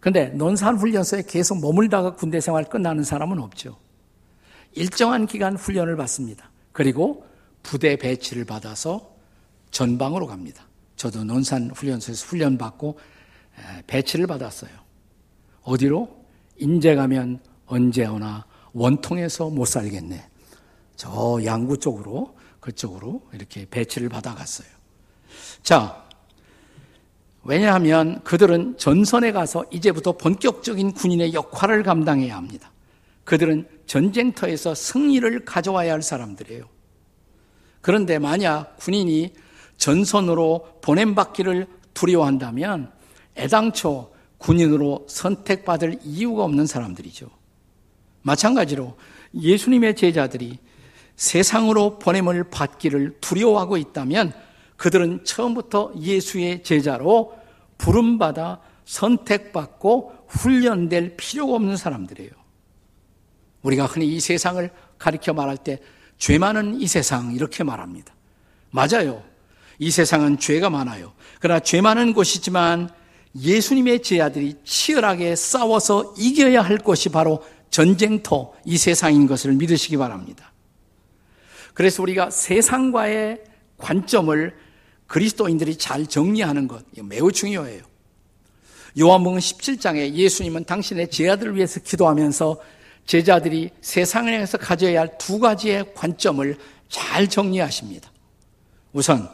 근데 0.00 0.30
논산 0.30 0.76
훈련소에 0.76 1.22
계속 1.28 1.60
머물다가 1.60 2.16
군대 2.16 2.40
생활 2.40 2.64
끝나는 2.64 3.04
사람은 3.04 3.38
없죠. 3.38 3.78
일정한 4.72 5.26
기간 5.26 5.54
훈련을 5.56 5.94
받습니다. 5.94 6.50
그리고 6.72 7.24
부대 7.62 7.94
배치를 7.94 8.46
받아서 8.46 9.14
전방으로 9.70 10.26
갑니다. 10.26 10.66
저도 10.96 11.22
논산 11.22 11.70
훈련소에서 11.70 12.26
훈련 12.26 12.58
받고 12.58 12.98
배치를 13.86 14.26
받았어요. 14.26 14.72
어디로? 15.62 16.24
인제 16.56 16.96
가면 16.96 17.53
언제 17.66 18.06
오나 18.06 18.46
원통에서 18.72 19.50
못 19.50 19.66
살겠네. 19.66 20.28
저 20.96 21.40
양구 21.44 21.78
쪽으로, 21.78 22.36
그쪽으로 22.60 23.22
이렇게 23.32 23.66
배치를 23.68 24.08
받아갔어요. 24.08 24.68
자, 25.62 26.04
왜냐하면 27.42 28.22
그들은 28.24 28.78
전선에 28.78 29.32
가서 29.32 29.64
이제부터 29.70 30.12
본격적인 30.12 30.92
군인의 30.92 31.34
역할을 31.34 31.82
감당해야 31.82 32.36
합니다. 32.36 32.72
그들은 33.24 33.68
전쟁터에서 33.86 34.74
승리를 34.74 35.44
가져와야 35.44 35.92
할 35.92 36.02
사람들이에요. 36.02 36.64
그런데 37.80 38.18
만약 38.18 38.76
군인이 38.78 39.34
전선으로 39.76 40.78
보냄받기를 40.80 41.66
두려워한다면 41.92 42.90
애당초 43.36 44.12
군인으로 44.38 45.06
선택받을 45.08 45.98
이유가 46.02 46.44
없는 46.44 46.66
사람들이죠. 46.66 47.28
마찬가지로 48.24 48.96
예수님의 49.34 49.94
제자들이 49.96 50.58
세상으로 51.16 51.98
보냄을 51.98 52.50
받기를 52.50 53.18
두려워하고 53.20 53.76
있다면 53.76 54.32
그들은 54.76 55.24
처음부터 55.24 55.92
예수의 56.00 56.64
제자로 56.64 57.38
부름받아 57.78 58.60
선택받고 58.84 60.26
훈련될 60.26 61.16
필요가 61.16 61.54
없는 61.54 61.76
사람들이에요. 61.76 62.30
우리가 63.62 63.86
흔히 63.86 64.08
이 64.08 64.20
세상을 64.20 64.68
가리켜 64.98 65.32
말할 65.32 65.56
때 65.56 65.78
죄 66.18 66.38
많은 66.38 66.80
이 66.80 66.86
세상 66.86 67.32
이렇게 67.32 67.64
말합니다. 67.64 68.14
맞아요. 68.70 69.22
이 69.78 69.90
세상은 69.90 70.38
죄가 70.38 70.70
많아요. 70.70 71.12
그러나 71.40 71.60
죄 71.60 71.80
많은 71.80 72.12
곳이지만 72.12 72.88
예수님의 73.36 74.02
제자들이 74.02 74.54
치열하게 74.64 75.34
싸워서 75.36 76.14
이겨야 76.16 76.62
할 76.62 76.78
것이 76.78 77.08
바로 77.08 77.44
전쟁터 77.74 78.52
이 78.64 78.78
세상인 78.78 79.26
것을 79.26 79.52
믿으시기 79.54 79.96
바랍니다. 79.96 80.52
그래서 81.72 82.04
우리가 82.04 82.30
세상과의 82.30 83.42
관점을 83.78 84.56
그리스도인들이 85.08 85.76
잘 85.76 86.06
정리하는 86.06 86.68
것 86.68 86.84
매우 87.02 87.32
중요해요. 87.32 87.82
요한복음 88.96 89.40
17장에 89.40 90.12
예수님은 90.12 90.66
당신의 90.66 91.10
제자들을 91.10 91.56
위해서 91.56 91.80
기도하면서 91.80 92.60
제자들이 93.06 93.70
세상을 93.80 94.32
향해서 94.32 94.56
가져야 94.58 95.00
할 95.00 95.18
두 95.18 95.40
가지의 95.40 95.94
관점을 95.96 96.56
잘 96.88 97.28
정리하십니다. 97.28 98.08
우선 98.92 99.28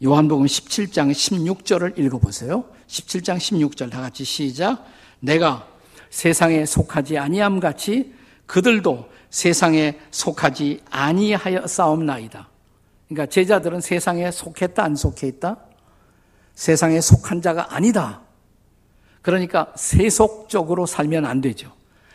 요한복음 0.00 0.46
17장 0.46 1.10
16절을 1.10 1.98
읽어보세요. 1.98 2.66
17장 2.86 3.38
16절 3.38 3.90
다 3.90 4.00
같이 4.00 4.22
시작. 4.22 4.86
내가 5.18 5.69
세상에 6.10 6.66
속하지 6.66 7.18
아니함 7.18 7.60
같이 7.60 8.12
그들도 8.46 9.08
세상에 9.30 9.98
속하지 10.10 10.82
아니하여 10.90 11.66
싸움나이다. 11.66 12.48
그러니까 13.08 13.26
제자들은 13.26 13.80
세상에 13.80 14.30
속했다 14.30 14.82
안 14.82 14.96
속해 14.96 15.28
있다? 15.28 15.56
세상에 16.54 17.00
속한 17.00 17.42
자가 17.42 17.74
아니다. 17.74 18.22
그러니까 19.22 19.72
세속적으로 19.76 20.86
살면 20.86 21.24
안 21.24 21.40
되죠. 21.40 21.72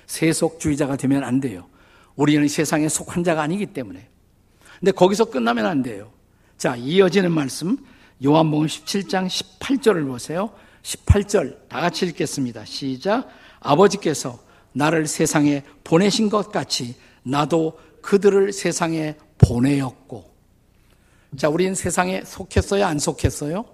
세속주의자가 0.07 0.97
되면 0.97 1.23
안 1.23 1.39
돼요. 1.39 1.67
우리는 2.15 2.47
세상에 2.47 2.89
속한 2.89 3.23
자가 3.23 3.41
아니기 3.41 3.67
때문에. 3.67 4.07
근데 4.79 4.91
거기서 4.91 5.25
끝나면 5.25 5.65
안 5.65 5.83
돼요. 5.83 6.11
자, 6.57 6.75
이어지는 6.75 7.31
말씀 7.31 7.77
요한복음 8.23 8.67
17장 8.67 9.27
18절을 9.27 10.07
보세요. 10.07 10.51
18절 10.83 11.67
다 11.67 11.81
같이 11.81 12.05
읽겠습니다. 12.05 12.65
시작. 12.65 13.27
아버지께서 13.65 14.39
나를 14.73 15.07
세상에 15.07 15.63
보내신 15.83 16.29
것 16.29 16.51
같이 16.51 16.95
나도 17.23 17.79
그들을 18.01 18.53
세상에 18.53 19.15
보내었고. 19.37 20.33
자, 21.37 21.49
우리는 21.49 21.75
세상에 21.75 22.23
속했어요? 22.23 22.85
안 22.85 22.99
속했어요? 22.99 23.65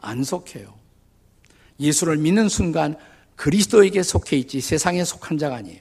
안 0.00 0.22
속해요. 0.22 0.74
예수를 1.80 2.16
믿는 2.18 2.48
순간 2.48 2.96
그리스도에게 3.36 4.02
속해 4.02 4.36
있지 4.36 4.60
세상에 4.60 5.04
속한 5.04 5.38
자가 5.38 5.56
아니에요. 5.56 5.80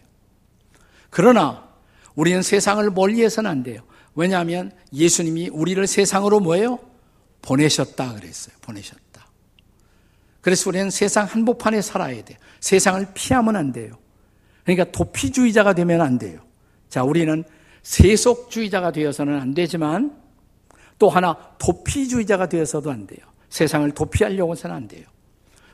그러나 1.09 1.67
우리는 2.15 2.41
세상을 2.41 2.89
멀리해서는 2.91 3.49
안 3.49 3.63
돼요. 3.63 3.81
왜냐하면 4.15 4.71
예수님이 4.93 5.49
우리를 5.49 5.85
세상으로 5.85 6.39
뭐예요? 6.39 6.79
보내셨다 7.41 8.13
그랬어요. 8.15 8.55
보내셨다. 8.61 9.27
그래서 10.41 10.69
우리는 10.69 10.89
세상 10.89 11.25
한복판에 11.25 11.81
살아야 11.81 12.23
돼요. 12.23 12.37
세상을 12.59 13.07
피하면 13.13 13.55
안 13.55 13.71
돼요. 13.71 13.97
그러니까 14.63 14.91
도피주의자가 14.91 15.73
되면 15.73 16.01
안 16.01 16.17
돼요. 16.17 16.41
자, 16.89 17.03
우리는 17.03 17.43
세속주의자가 17.83 18.91
되어서는 18.91 19.39
안 19.39 19.53
되지만 19.53 20.15
또 20.99 21.09
하나 21.09 21.37
도피주의자가 21.57 22.49
되어서도 22.49 22.91
안 22.91 23.07
돼요. 23.07 23.19
세상을 23.49 23.89
도피하려고 23.91 24.53
해서는 24.53 24.75
안 24.75 24.87
돼요. 24.87 25.05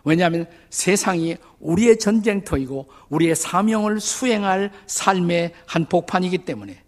왜냐하면 0.03 0.45
세상이 0.69 1.37
우리의 1.59 1.97
전쟁터이고 1.97 2.87
우리의 3.09 3.35
사명을 3.35 3.99
수행할 3.99 4.71
삶의 4.85 5.53
한복판이기 5.65 6.39
때문에 6.39 6.83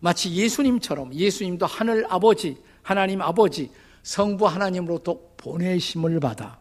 마치 0.00 0.34
예수님처럼 0.34 1.14
예수님도 1.14 1.64
하늘 1.64 2.04
아버지, 2.08 2.56
하나님 2.82 3.22
아버지, 3.22 3.70
성부 4.02 4.46
하나님으로부터 4.46 5.18
보내심을 5.36 6.20
받아 6.20 6.58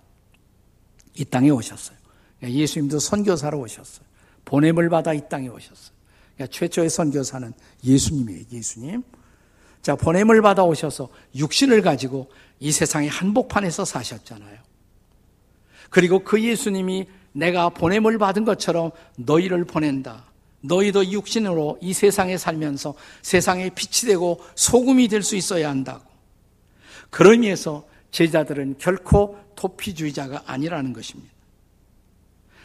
이 1.15 1.26
땅에 1.26 1.50
오셨어요. 1.50 2.01
그러니까 2.41 2.60
예수님도 2.60 2.99
선교사로 2.99 3.60
오셨어요. 3.60 4.06
보냄을 4.43 4.89
받아 4.89 5.13
이 5.13 5.21
땅에 5.30 5.47
오셨어요. 5.47 5.95
그러니까 6.36 6.58
최초의 6.58 6.89
선교사는 6.89 7.54
예수님이에요. 7.86 8.45
예수님. 8.51 9.04
자, 9.82 9.95
보냄을 9.95 10.41
받아 10.41 10.63
오셔서 10.63 11.10
육신을 11.36 11.82
가지고 11.82 12.30
이 12.60 12.71
세상의 12.71 13.10
한복판에서 13.10 13.86
사셨잖아요. 13.86 14.58
그리고 15.89 16.19
그 16.23 16.41
예수님이 16.41 17.08
내가 17.32 17.69
보냄을 17.69 18.17
받은 18.17 18.43
것처럼 18.45 18.91
너희를 19.17 19.65
보낸다. 19.65 20.25
너희도 20.62 21.12
육신으로 21.12 21.80
이 21.82 21.93
세상에 21.93 22.38
살면서 22.38 22.93
세상에 23.21 23.69
빛이 23.69 24.12
되고 24.12 24.39
소금이 24.56 25.08
될 25.08 25.23
수 25.23 25.36
있어야 25.36 25.69
한다고. 25.69 26.04
그런 27.10 27.34
의미에서 27.34 27.88
제자들은 28.12 28.75
결코 28.77 29.38
도피주의자가 29.56 30.43
아니라는 30.45 30.93
것입니다. 30.93 31.32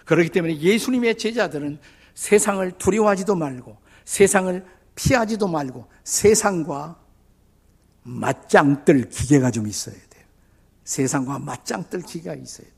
그렇기 0.06 0.30
때문에 0.30 0.58
예수님의 0.58 1.18
제자들은 1.18 1.78
세상을 2.14 2.72
두려워하지도 2.78 3.34
말고 3.34 3.76
세상을 4.06 4.64
피하지도 4.94 5.46
말고 5.48 5.86
세상과 6.04 6.98
맞짱 8.04 8.84
뜰 8.84 9.08
기계가 9.08 9.50
좀 9.50 9.66
있어야 9.66 9.94
돼요. 9.94 10.24
세상과 10.84 11.40
맞짱 11.40 11.90
뜰 11.90 12.00
기계가 12.02 12.36
있어야 12.36 12.66
돼요. 12.66 12.76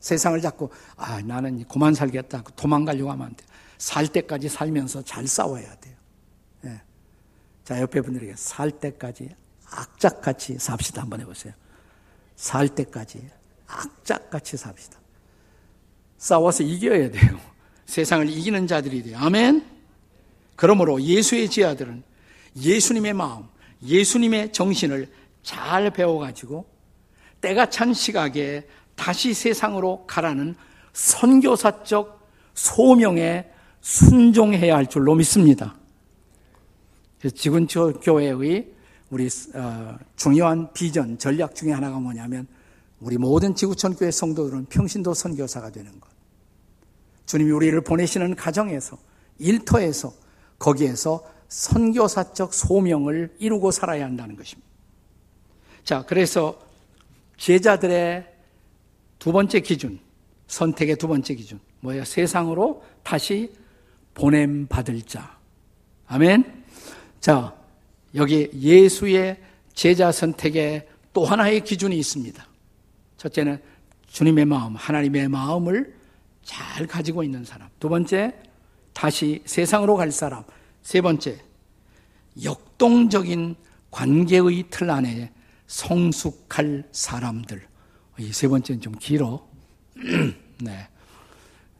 세상을 0.00 0.38
자꾸 0.42 0.68
아 0.96 1.20
나는 1.22 1.66
그만 1.66 1.94
살겠다 1.94 2.42
도망가려고 2.54 3.10
하면 3.10 3.26
안 3.28 3.34
돼요. 3.34 3.48
살 3.78 4.06
때까지 4.06 4.50
살면서 4.50 5.02
잘 5.02 5.26
싸워야 5.26 5.74
돼요. 5.76 5.96
네. 6.60 6.80
자 7.64 7.80
옆에 7.80 8.02
분들에게 8.02 8.34
살 8.36 8.70
때까지 8.70 9.34
악착같이 9.66 10.58
삽시다 10.58 11.02
한번 11.02 11.22
해보세요. 11.22 11.54
살 12.36 12.68
때까지 12.68 13.30
악착같이 13.66 14.58
삽시다. 14.58 15.03
싸워서 16.18 16.62
이겨야 16.62 17.10
돼요. 17.10 17.38
세상을 17.86 18.28
이기는 18.28 18.66
자들이 18.66 19.02
돼요. 19.02 19.18
아멘? 19.20 19.64
그러므로 20.56 21.00
예수의 21.00 21.48
지하들은 21.48 22.02
예수님의 22.56 23.12
마음, 23.14 23.44
예수님의 23.82 24.52
정신을 24.52 25.08
잘 25.42 25.90
배워가지고 25.90 26.64
때가 27.40 27.68
찬 27.68 27.92
시각에 27.92 28.66
다시 28.94 29.34
세상으로 29.34 30.06
가라는 30.06 30.54
선교사적 30.92 32.28
소명에 32.54 33.50
순종해야 33.80 34.76
할 34.76 34.86
줄로 34.86 35.14
믿습니다. 35.14 35.76
지금 37.34 37.66
저 37.66 37.92
교회의 37.92 38.72
우리 39.10 39.28
어, 39.54 39.98
중요한 40.16 40.72
비전 40.72 41.18
전략 41.18 41.54
중에 41.54 41.72
하나가 41.72 41.98
뭐냐면 41.98 42.46
우리 43.04 43.18
모든 43.18 43.54
지구촌 43.54 43.96
교회 43.96 44.10
성도들은 44.10 44.64
평신도 44.66 45.12
선교사가 45.12 45.70
되는 45.70 46.00
것. 46.00 46.08
주님이 47.26 47.50
우리를 47.50 47.78
보내시는 47.82 48.34
가정에서 48.34 48.96
일터에서 49.38 50.10
거기에서 50.58 51.22
선교사적 51.48 52.54
소명을 52.54 53.36
이루고 53.38 53.72
살아야 53.72 54.06
한다는 54.06 54.36
것입니다. 54.36 54.66
자, 55.84 56.02
그래서 56.06 56.58
제자들의 57.36 58.26
두 59.18 59.32
번째 59.32 59.60
기준, 59.60 60.00
선택의 60.46 60.96
두 60.96 61.06
번째 61.06 61.34
기준, 61.34 61.60
뭐예요? 61.80 62.06
세상으로 62.06 62.82
다시 63.02 63.52
보냄 64.14 64.66
받을 64.66 65.02
자. 65.02 65.38
아멘. 66.06 66.64
자, 67.20 67.54
여기 68.14 68.48
예수의 68.54 69.42
제자 69.74 70.10
선택의 70.10 70.88
또 71.12 71.26
하나의 71.26 71.64
기준이 71.64 71.98
있습니다. 71.98 72.53
첫째는 73.24 73.58
주님의 74.06 74.44
마음, 74.44 74.76
하나님의 74.76 75.28
마음을 75.28 75.94
잘 76.42 76.86
가지고 76.86 77.22
있는 77.22 77.44
사람. 77.44 77.68
두 77.80 77.88
번째, 77.88 78.34
다시 78.92 79.42
세상으로 79.46 79.96
갈 79.96 80.12
사람. 80.12 80.44
세 80.82 81.00
번째, 81.00 81.38
역동적인 82.42 83.56
관계의 83.90 84.64
틀 84.70 84.90
안에 84.90 85.32
성숙할 85.66 86.84
사람들. 86.92 87.66
이 88.18 88.30
세 88.30 88.46
번째는 88.46 88.80
좀 88.82 88.94
길어. 88.98 89.48
네. 90.60 90.88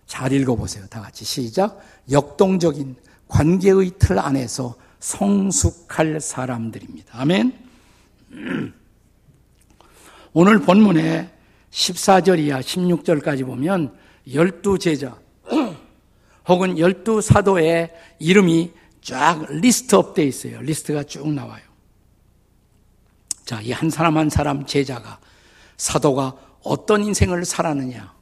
잘 0.07 0.33
읽어보세요. 0.33 0.87
다 0.87 1.00
같이 1.00 1.24
시작. 1.24 1.78
역동적인 2.11 2.96
관계의 3.28 3.92
틀 3.98 4.18
안에서 4.18 4.76
성숙할 4.98 6.20
사람들입니다. 6.20 7.20
아멘. 7.20 7.52
오늘 10.33 10.61
본문에 10.61 11.33
14절 11.74 12.38
이하 12.38 12.60
16절까지 12.60 13.44
보면 13.44 13.96
열두 14.32 14.78
제자 14.78 15.18
혹은 16.48 16.78
열두 16.78 17.20
사도의 17.20 17.92
이름이 18.20 18.72
쫙 19.02 19.44
list 19.50 19.93
up 19.93 20.14
돼 20.14 20.24
있어요. 20.24 20.60
리스트가 20.62 21.02
쭉 21.02 21.28
나와요. 21.32 21.62
자, 23.44 23.60
이 23.60 23.72
한 23.72 23.90
사람 23.90 24.16
한 24.16 24.30
사람 24.30 24.64
제자가 24.64 25.18
사도가 25.76 26.37
어떤 26.62 27.04
인생을 27.04 27.44
살았느냐. 27.44 28.14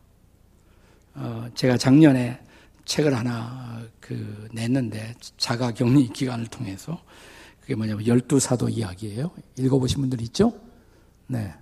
어, 1.14 1.48
제가 1.54 1.76
작년에 1.76 2.40
책을 2.86 3.14
하나 3.16 3.82
그 4.00 4.48
냈는데 4.52 5.14
자가 5.36 5.72
격리 5.72 6.08
기간을 6.08 6.46
통해서 6.46 7.00
그게 7.60 7.74
뭐냐면 7.74 8.06
열두 8.06 8.40
사도 8.40 8.68
이야기예요. 8.68 9.30
읽어보신 9.58 10.00
분들 10.00 10.20
있죠? 10.22 10.52
네. 11.26 11.54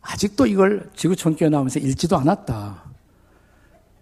아직도 0.00 0.46
이걸 0.46 0.90
지구촌교회 0.96 1.48
나오면서 1.48 1.78
읽지도 1.78 2.16
않았다. 2.16 2.90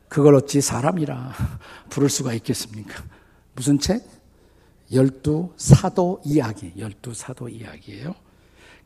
그걸 0.09 0.35
어찌 0.37 0.61
사람이라 0.61 1.33
부를 1.91 2.09
수가 2.09 2.33
있겠습니까? 2.35 3.03
무슨 3.55 3.79
책? 3.79 4.05
열두 4.93 5.53
사도 5.57 6.21
이야기. 6.25 6.73
열두 6.79 7.15
사도 7.15 7.49
이야기예요. 7.49 8.15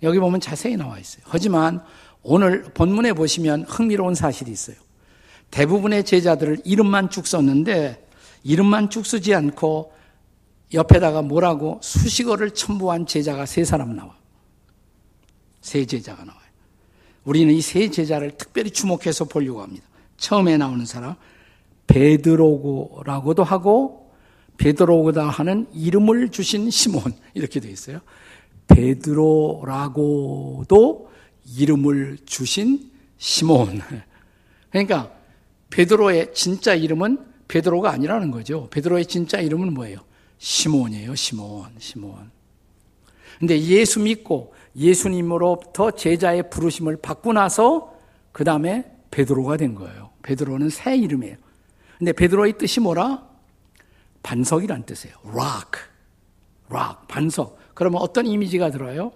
여기 0.03 0.19
보면 0.19 0.41
자세히 0.41 0.77
나와 0.77 0.99
있어요. 0.99 1.23
하지만 1.27 1.83
오늘 2.23 2.63
본문에 2.63 3.13
보시면 3.13 3.65
흥미로운 3.65 4.15
사실이 4.15 4.51
있어요. 4.51 4.77
대부분의 5.51 6.05
제자들을 6.05 6.63
이름만 6.65 7.11
쭉 7.11 7.27
썼는데 7.27 8.09
이름만 8.43 8.91
쭉 8.91 9.07
쓰지 9.07 9.35
않고 9.35 9.93
옆에다가 10.75 11.23
뭐라고 11.23 11.79
수식어를 11.83 12.53
첨부한 12.53 13.07
제자가 13.07 13.47
세 13.47 13.65
사람 13.65 13.95
나와. 13.95 14.17
세 15.61 15.85
제자가 15.85 16.25
나와요. 16.25 16.42
우리는 17.25 17.53
이 17.55 17.61
세 17.61 17.89
제자를 17.91 18.33
특별히 18.37 18.71
주목해서 18.71 19.25
보려고 19.27 19.63
합니다. 19.63 19.85
처음에 20.17 20.57
나오는 20.57 20.85
사람 20.87 21.15
베드로고라고도 21.87 23.45
하고 23.45 24.11
베드로고다 24.59 25.29
하는 25.29 25.67
이름을 25.73 26.29
주신 26.31 26.71
시몬 26.71 27.03
이렇게 27.35 27.61
되어 27.61 27.71
있어요. 27.71 28.01
베드로라고도 29.73 31.11
이름을 31.57 32.19
주신 32.25 32.91
시몬. 33.19 33.81
그러니까 34.71 35.13
베드로의 35.71 36.35
진짜 36.35 36.75
이름은 36.75 37.19
베드로가 37.49 37.91
아니라는 37.91 38.31
거죠. 38.31 38.69
베드로의 38.71 39.07
진짜 39.07 39.41
이름은 39.41 39.75
뭐예요? 39.75 39.99
시몬이에요. 40.39 41.15
시몬. 41.15 41.67
시몬. 41.79 42.31
근데 43.39 43.61
예수 43.61 44.01
믿고 44.01 44.55
예수님으로부터 44.77 45.91
제자의 45.91 46.51
부르심을 46.51 46.97
받고 46.97 47.33
나서 47.33 47.97
그 48.33 48.45
다음에 48.45 48.91
베드로가 49.11 49.57
된 49.57 49.75
거예요. 49.75 50.11
베드로는 50.23 50.71
새 50.71 50.97
이름이에요. 50.97 51.37
근데 51.99 52.13
베드로의 52.13 52.59
뜻이 52.59 52.81
뭐라? 52.81 53.29
반석이란 54.23 54.85
뜻이에요. 54.85 55.17
rock. 55.25 55.83
rock. 56.71 56.97
반석. 57.09 57.59
그러면 57.75 58.01
어떤 58.01 58.27
이미지가 58.27 58.71
들어요? 58.71 59.13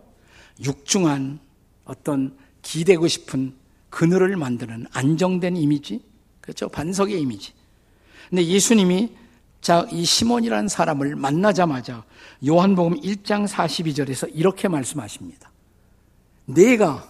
육중한 0.62 1.40
어떤 1.84 2.36
기대고 2.62 3.08
싶은 3.08 3.54
그늘을 3.90 4.36
만드는 4.36 4.86
안정된 4.92 5.56
이미지? 5.56 6.02
그렇죠? 6.40 6.68
반석의 6.68 7.20
이미지. 7.20 7.52
근데 8.28 8.44
예수님이 8.44 9.16
자, 9.60 9.86
이 9.90 10.04
시몬이라는 10.04 10.68
사람을 10.68 11.16
만나자마자 11.16 12.04
요한복음 12.46 13.00
1장 13.00 13.48
42절에서 13.48 14.30
이렇게 14.32 14.68
말씀하십니다. 14.68 15.50
내가 16.44 17.08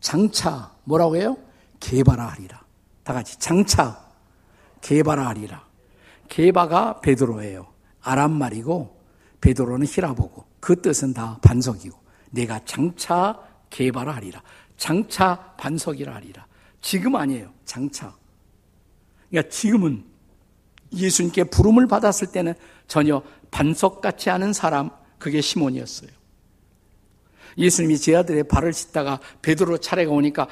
장차 0.00 0.72
뭐라고 0.84 1.16
해요? 1.16 1.36
개바라 1.80 2.26
하리라. 2.28 2.62
다 3.02 3.12
같이 3.12 3.38
장차 3.38 4.06
개바라 4.80 5.28
하리라. 5.28 5.66
개바가 6.28 7.00
베드로예요. 7.00 7.66
아람 8.02 8.32
말이고 8.32 8.98
베드로는 9.40 9.86
히라보고 9.86 10.44
그 10.60 10.80
뜻은 10.80 11.14
다 11.14 11.38
반석이고 11.42 11.98
내가 12.30 12.60
장차 12.64 13.38
개바라 13.70 14.14
하리라. 14.16 14.42
장차 14.76 15.54
반석이라 15.56 16.14
하리라. 16.14 16.46
지금 16.80 17.16
아니에요. 17.16 17.52
장차. 17.64 18.14
그러니까 19.28 19.50
지금은 19.50 20.04
예수님께 20.92 21.44
부름을 21.44 21.86
받았을 21.86 22.28
때는 22.32 22.54
전혀 22.86 23.22
반석 23.50 24.00
같지 24.00 24.30
않은 24.30 24.52
사람 24.52 24.90
그게 25.18 25.40
시몬이었어요. 25.40 26.10
예수님이 27.56 27.98
제 27.98 28.14
아들의 28.14 28.44
발을 28.44 28.72
씻다가 28.72 29.20
베드로 29.42 29.78
차례가 29.78 30.12
오니까 30.12 30.46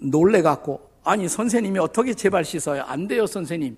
놀래 0.00 0.42
갖고 0.42 0.90
아니 1.04 1.28
선생님이 1.28 1.78
어떻게 1.78 2.14
제 2.14 2.30
발 2.30 2.44
씻어요? 2.44 2.82
안 2.82 3.06
돼요, 3.08 3.26
선생님. 3.26 3.76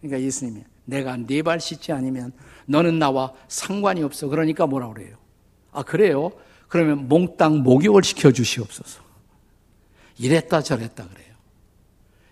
그러니까 0.00 0.24
예수님이 0.24 0.62
내가 0.84 1.16
네 1.16 1.42
발 1.42 1.58
씻지 1.60 1.92
않으면 1.92 2.32
너는 2.66 2.98
나와 2.98 3.32
상관이 3.48 4.02
없어. 4.02 4.28
그러니까 4.28 4.66
뭐라 4.66 4.88
그래요? 4.92 5.16
아, 5.72 5.82
그래요? 5.82 6.32
그러면 6.68 7.08
몽땅 7.08 7.62
목욕을 7.62 8.02
시켜 8.04 8.30
주시옵소서. 8.32 9.02
이랬다 10.18 10.62
저랬다 10.62 11.08
그래요. 11.08 11.25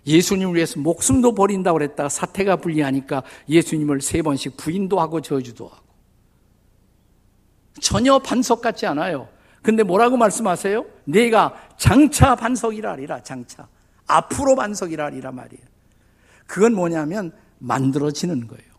예수님을 0.07 0.55
위해서 0.55 0.79
목숨도 0.79 1.35
버린다고 1.35 1.79
그랬다가 1.79 2.09
사태가 2.09 2.57
불리하니까 2.57 3.23
예수님을 3.49 4.01
세 4.01 4.23
번씩 4.23 4.57
부인도 4.57 5.01
하고 5.01 5.21
저주도 5.21 5.69
하고. 5.69 5.85
전혀 7.81 8.19
반석 8.19 8.61
같지 8.61 8.87
않아요. 8.87 9.29
근데 9.63 9.83
뭐라고 9.83 10.17
말씀하세요? 10.17 10.85
내가 11.05 11.55
장차 11.79 12.35
반석이라 12.37 12.93
하리라, 12.93 13.23
장차. 13.23 13.67
앞으로 14.07 14.55
반석이라 14.57 15.07
하리라 15.07 15.33
말이에요. 15.33 15.65
그건 16.47 16.75
뭐냐면 16.75 17.33
만들어지는 17.59 18.47
거예요. 18.47 18.75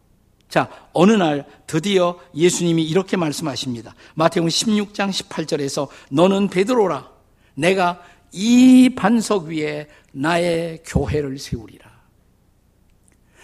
자, 0.47 0.69
어느 0.93 1.11
날 1.11 1.45
드디어 1.65 2.19
예수님이 2.35 2.83
이렇게 2.83 3.17
말씀하십니다. 3.17 3.95
마태복음 4.13 4.47
16장 4.49 5.09
18절에서 5.09 5.87
너는 6.11 6.49
베드로라. 6.49 7.09
내가 7.55 8.01
이 8.31 8.91
반석 8.95 9.45
위에 9.45 9.87
나의 10.15 10.81
교회를 10.85 11.37
세우리라. 11.37 11.93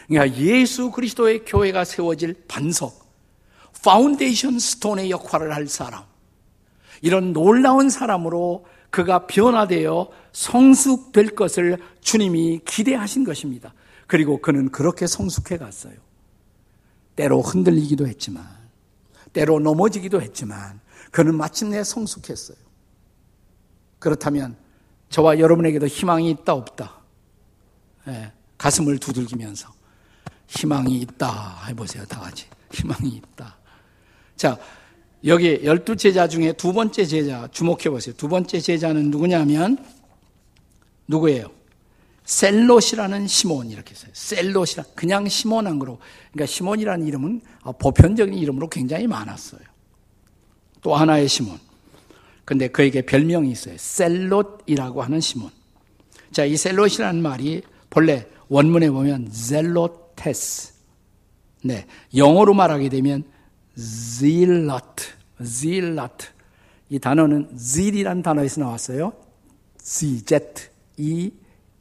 그러니까 0.07 0.37
예수 0.37 0.91
그리스도의 0.91 1.43
교회가 1.45 1.83
세워질 1.83 2.45
반석, 2.47 3.11
foundation 3.83 4.57
stone의 4.57 5.11
역할을 5.11 5.53
할 5.53 5.67
사람. 5.67 6.03
이런 7.01 7.33
놀라운 7.33 7.89
사람으로 7.89 8.65
그가 8.89 9.27
변화되어 9.27 10.09
성숙될 10.31 11.35
것을 11.35 11.77
주님이 12.01 12.61
기대하신 12.65 13.23
것입니다. 13.23 13.73
그리고 14.07 14.41
그는 14.41 14.69
그렇게 14.69 15.07
성숙해 15.07 15.57
갔어요. 15.57 15.95
때로 17.15 17.41
흔들리기도 17.41 18.07
했지만, 18.07 18.45
때로 19.33 19.59
넘어지기도 19.59 20.21
했지만, 20.21 20.79
그는 21.11 21.35
마침내 21.35 21.83
성숙했어요. 21.83 22.57
그렇다면 23.99 24.60
저와 25.11 25.39
여러분에게도 25.39 25.87
희망이 25.87 26.29
있다 26.31 26.53
없다. 26.53 26.95
예, 28.07 28.31
가슴을 28.57 28.97
두들기면서 28.97 29.71
희망이 30.47 30.97
있다 31.01 31.65
해보세요. 31.67 32.05
다 32.05 32.19
같이 32.21 32.47
희망이 32.71 33.09
있다. 33.09 33.57
자 34.35 34.57
여기 35.25 35.59
열두 35.63 35.97
제자 35.97 36.27
중에 36.27 36.53
두 36.53 36.73
번째 36.73 37.05
제자 37.05 37.47
주목해 37.51 37.89
보세요. 37.89 38.15
두 38.15 38.27
번째 38.27 38.59
제자는 38.59 39.11
누구냐면 39.11 39.77
누구예요? 41.07 41.51
셀롯이라는 42.23 43.27
시몬 43.27 43.69
이렇게 43.69 43.93
써요. 43.93 44.11
셀롯이라 44.13 44.83
그냥 44.95 45.27
시몬 45.27 45.67
한 45.67 45.77
거로 45.77 45.99
그러니까 46.31 46.51
시몬이라는 46.51 47.05
이름은 47.05 47.41
보편적인 47.79 48.33
이름으로 48.33 48.69
굉장히 48.69 49.07
많았어요. 49.07 49.61
또 50.81 50.95
하나의 50.95 51.27
시몬. 51.27 51.59
근데 52.51 52.67
그에게 52.67 53.01
별명이 53.01 53.49
있어요. 53.49 53.75
셀롯이라고 53.77 55.01
하는 55.01 55.21
시몬. 55.21 55.51
자, 56.33 56.43
이 56.43 56.57
셀롯이라는 56.57 57.21
말이 57.21 57.61
본래 57.89 58.27
원문에 58.49 58.89
보면 58.89 59.31
젤로테스. 59.31 60.73
네. 61.63 61.85
영어로 62.13 62.53
말하게 62.53 62.89
되면 62.89 63.23
zealot, 63.79 64.83
zealot. 65.41 66.27
이 66.89 66.99
단어는 66.99 67.57
zeal이라는 67.57 68.21
단어에서 68.21 68.59
나왔어요. 68.59 69.13
Z, 69.77 70.25
Z, 70.25 70.41
E, 70.97 71.31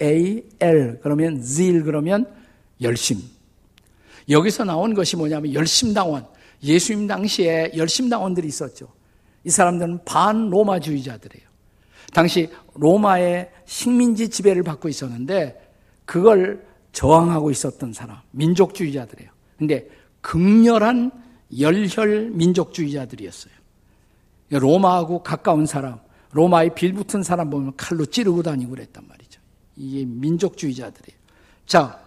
A, 0.00 0.44
L. 0.60 1.00
그러면 1.02 1.42
zeal 1.42 1.82
그러면 1.82 2.32
열심. 2.80 3.18
여기서 4.28 4.62
나온 4.62 4.94
것이 4.94 5.16
뭐냐면 5.16 5.52
열심당원. 5.52 6.28
예수님 6.62 7.08
당시에 7.08 7.72
열심당원들이 7.76 8.46
있었죠. 8.46 8.99
이 9.44 9.50
사람들은 9.50 10.04
반 10.04 10.50
로마주의자들이에요. 10.50 11.48
당시 12.12 12.50
로마의 12.74 13.50
식민지 13.66 14.28
지배를 14.28 14.62
받고 14.62 14.88
있었는데 14.88 15.60
그걸 16.04 16.66
저항하고 16.92 17.50
있었던 17.50 17.92
사람, 17.92 18.18
민족주의자들이에요. 18.32 19.30
근데 19.56 19.88
극렬한 20.20 21.12
열혈 21.58 22.30
민족주의자들이었어요. 22.30 23.52
로마하고 24.50 25.22
가까운 25.22 25.66
사람, 25.66 26.00
로마에 26.32 26.74
빌붙은 26.74 27.22
사람 27.22 27.50
보면 27.50 27.74
칼로 27.76 28.04
찌르고 28.04 28.42
다니고 28.42 28.70
그랬단 28.70 29.06
말이죠. 29.06 29.40
이게 29.76 30.04
민족주의자들이에요. 30.04 31.18
자, 31.66 32.00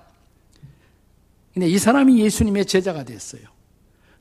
근데 1.53 1.67
이 1.67 1.77
사람이 1.77 2.19
예수님의 2.19 2.65
제자가 2.65 3.03
됐어요. 3.03 3.52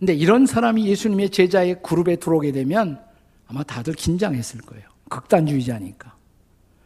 근데 0.03 0.15
이런 0.15 0.47
사람이 0.47 0.85
예수님의 0.89 1.31
제자의 1.31 1.81
그룹에 1.81 2.17
들어오게 2.17 2.51
되면 2.51 3.01
아마 3.47 3.63
다들 3.63 3.95
긴장했을 3.95 4.61
거예요. 4.63 4.83
극단주의자니까. 5.09 6.13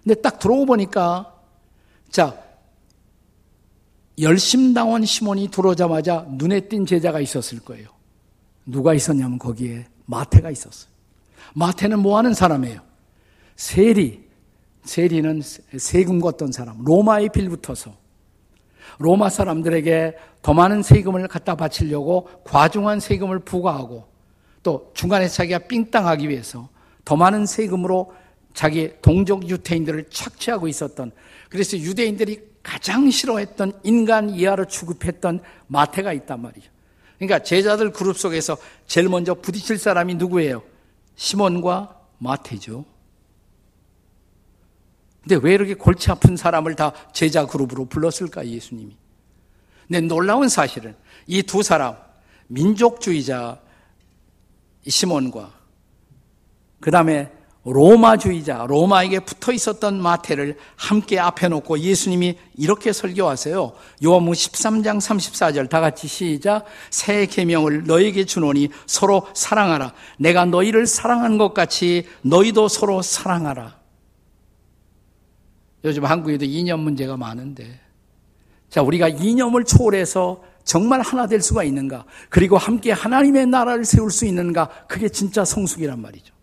근데 0.04 0.20
딱 0.20 0.38
들어오 0.38 0.66
보니까 0.66 1.34
자 2.10 2.38
열심당원 4.20 5.06
시몬이 5.06 5.50
들어오자마자 5.50 6.26
눈에 6.28 6.68
띈 6.68 6.84
제자가 6.84 7.20
있었을 7.20 7.60
거예요. 7.60 7.88
누가 8.66 8.92
있었냐면 8.92 9.38
거기에 9.38 9.86
마태가 10.04 10.50
있었어요. 10.50 10.90
마태는 11.54 12.00
뭐 12.00 12.18
하는 12.18 12.34
사람이에요? 12.34 12.82
세리. 13.56 14.26
세리는 14.84 15.40
세금 15.78 16.20
걷던 16.20 16.52
사람. 16.52 16.84
로마에 16.84 17.28
빌붙어서 17.28 17.96
로마 18.98 19.28
사람들에게 19.28 20.16
더 20.42 20.54
많은 20.54 20.82
세금을 20.82 21.28
갖다 21.28 21.54
바치려고 21.54 22.28
과중한 22.44 23.00
세금을 23.00 23.40
부과하고 23.40 24.06
또 24.62 24.90
중간에 24.94 25.28
자기가 25.28 25.60
삥땅하기 25.60 26.28
위해서 26.28 26.68
더 27.04 27.16
많은 27.16 27.46
세금으로 27.46 28.12
자기 28.54 28.92
동족 29.02 29.48
유태인들을 29.48 30.06
착취하고 30.10 30.66
있었던 30.68 31.12
그래서 31.50 31.76
유대인들이 31.76 32.40
가장 32.62 33.10
싫어했던 33.10 33.80
인간 33.84 34.30
이하로 34.30 34.64
취급했던 34.64 35.40
마태가 35.68 36.12
있단 36.14 36.42
말이죠. 36.42 36.68
그러니까 37.18 37.38
제자들 37.38 37.92
그룹 37.92 38.18
속에서 38.18 38.56
제일 38.86 39.08
먼저 39.08 39.34
부딪힐 39.34 39.78
사람이 39.78 40.16
누구예요? 40.16 40.62
시몬과 41.14 41.96
마태죠. 42.18 42.84
근데 45.26 45.44
왜 45.44 45.54
이렇게 45.54 45.74
골치 45.74 46.08
아픈 46.08 46.36
사람을 46.36 46.76
다 46.76 46.92
제자 47.12 47.46
그룹으로 47.46 47.86
불렀을까, 47.86 48.46
예수님이? 48.46 48.96
근데 49.88 50.00
놀라운 50.02 50.48
사실은 50.48 50.94
이 51.26 51.42
두 51.42 51.64
사람, 51.64 51.96
민족주의자 52.46 53.58
시몬과 54.86 55.50
그 56.78 56.92
다음에 56.92 57.32
로마주의자, 57.64 58.66
로마에게 58.68 59.18
붙어 59.20 59.50
있었던 59.50 60.00
마태를 60.00 60.56
함께 60.76 61.18
앞에 61.18 61.48
놓고 61.48 61.80
예수님이 61.80 62.38
이렇게 62.56 62.92
설교하세요. 62.92 63.72
요한무 64.04 64.30
13장 64.30 64.98
34절 64.98 65.68
다 65.68 65.80
같이 65.80 66.06
시작. 66.06 66.64
새 66.90 67.26
계명을 67.26 67.86
너에게 67.86 68.24
주노니 68.24 68.68
서로 68.86 69.26
사랑하라. 69.34 69.92
내가 70.18 70.44
너희를 70.44 70.86
사랑한 70.86 71.38
것 71.38 71.52
같이 71.52 72.06
너희도 72.22 72.68
서로 72.68 73.02
사랑하라. 73.02 73.75
요즘 75.86 76.04
한국에도 76.04 76.44
이념 76.44 76.80
문제가 76.80 77.16
많은데 77.16 77.80
자, 78.68 78.82
우리가 78.82 79.08
이념을 79.08 79.64
초월해서 79.64 80.42
정말 80.64 81.00
하나 81.00 81.26
될 81.26 81.40
수가 81.40 81.62
있는가? 81.62 82.04
그리고 82.28 82.58
함께 82.58 82.90
하나님의 82.90 83.46
나라를 83.46 83.84
세울 83.84 84.10
수 84.10 84.26
있는가? 84.26 84.68
그게 84.88 85.08
진짜 85.08 85.44
성숙이란 85.44 86.02
말이죠. 86.02 86.34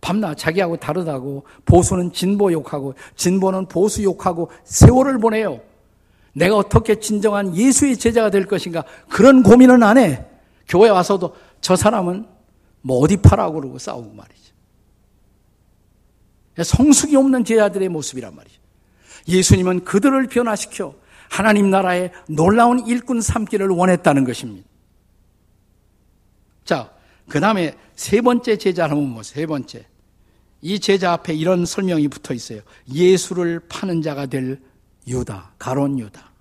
밤낮 0.00 0.36
자기하고 0.36 0.78
다르다고 0.78 1.44
보수는 1.66 2.12
진보 2.12 2.50
욕하고 2.50 2.94
진보는 3.16 3.66
보수 3.66 4.02
욕하고 4.02 4.50
세월을 4.64 5.18
보내요. 5.18 5.60
내가 6.32 6.56
어떻게 6.56 6.98
진정한 6.98 7.54
예수의 7.54 7.96
제자가 7.96 8.30
될 8.30 8.46
것인가 8.46 8.84
그런 9.08 9.42
고민은 9.42 9.82
안 9.82 9.98
해. 9.98 10.24
교회 10.68 10.88
와서도 10.88 11.34
저 11.60 11.76
사람은 11.76 12.26
뭐 12.82 12.98
어디 13.00 13.16
파라고 13.16 13.60
그러고 13.60 13.78
싸우고 13.78 14.14
말이죠. 14.14 14.54
성숙이 16.62 17.16
없는 17.16 17.44
제자들의 17.44 17.88
모습이란 17.88 18.34
말이죠. 18.34 18.56
예수님은 19.28 19.84
그들을 19.84 20.26
변화시켜 20.28 20.94
하나님 21.28 21.70
나라의 21.70 22.12
놀라운 22.28 22.86
일꾼 22.86 23.20
삼기를 23.20 23.68
원했다는 23.68 24.24
것입니다. 24.24 24.68
자, 26.64 26.92
그 27.28 27.40
다음에 27.40 27.76
세 27.94 28.20
번째 28.20 28.56
제자를 28.56 28.96
한번. 28.96 29.22
세 29.22 29.46
번째. 29.46 29.86
이 30.62 30.80
제자 30.80 31.12
앞에 31.12 31.34
이런 31.34 31.66
설명이 31.66 32.08
붙어 32.08 32.34
있어요. 32.34 32.60
예수를 32.92 33.60
파는 33.68 34.02
자가 34.02 34.26
될 34.26 34.60
유다, 35.06 35.52
가론 35.58 35.98
유다. 35.98 36.32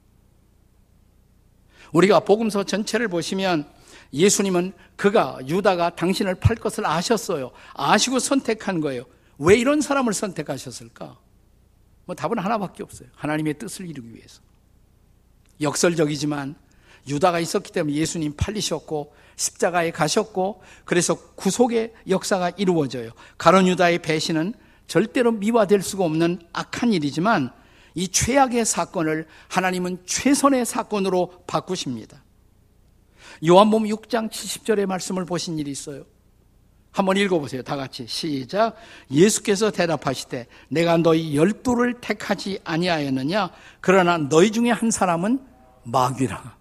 우리가 1.93 2.21
복음서 2.21 2.63
전체를 2.63 3.07
보시면 3.07 3.67
예수님은 4.13 4.73
그가 4.95 5.39
유다가 5.47 5.95
당신을 5.95 6.35
팔 6.35 6.55
것을 6.55 6.85
아셨어요. 6.85 7.51
아시고 7.73 8.19
선택한 8.19 8.81
거예요. 8.81 9.03
왜 9.37 9.57
이런 9.57 9.81
사람을 9.81 10.13
선택하셨을까? 10.13 11.17
뭐 12.05 12.15
답은 12.15 12.37
하나밖에 12.37 12.83
없어요. 12.83 13.09
하나님의 13.15 13.57
뜻을 13.57 13.89
이루기 13.89 14.13
위해서. 14.13 14.41
역설적이지만 15.61 16.55
유다가 17.07 17.39
있었기 17.39 17.71
때문에 17.71 17.95
예수님 17.95 18.35
팔리셨고 18.35 19.13
십자가에 19.35 19.91
가셨고 19.91 20.61
그래서 20.85 21.15
구속의 21.35 21.93
역사가 22.09 22.51
이루어져요. 22.57 23.11
가론 23.37 23.67
유다의 23.67 23.99
배신은 23.99 24.53
절대로 24.87 25.31
미화될 25.31 25.81
수가 25.81 26.03
없는 26.05 26.41
악한 26.53 26.93
일이지만 26.93 27.51
이 27.95 28.07
최악의 28.09 28.65
사건을 28.65 29.27
하나님은 29.47 30.03
최선의 30.05 30.65
사건으로 30.65 31.43
바꾸십니다. 31.47 32.23
요한복음 33.45 33.87
6장 33.87 34.29
70절의 34.29 34.85
말씀을 34.85 35.25
보신 35.25 35.57
일이 35.59 35.71
있어요. 35.71 36.05
한번 36.95 37.17
읽어보세요. 37.17 37.61
다 37.61 37.75
같이 37.75 38.07
시작. 38.07 38.77
예수께서 39.11 39.69
대답하시되 39.69 40.47
내가 40.69 40.95
너희 40.95 41.35
열두를 41.35 41.99
택하지 41.99 42.59
아니하였느냐? 42.63 43.51
그러나 43.81 44.17
너희 44.17 44.49
중에 44.49 44.71
한 44.71 44.91
사람은 44.91 45.45
마귀라. 45.83 46.55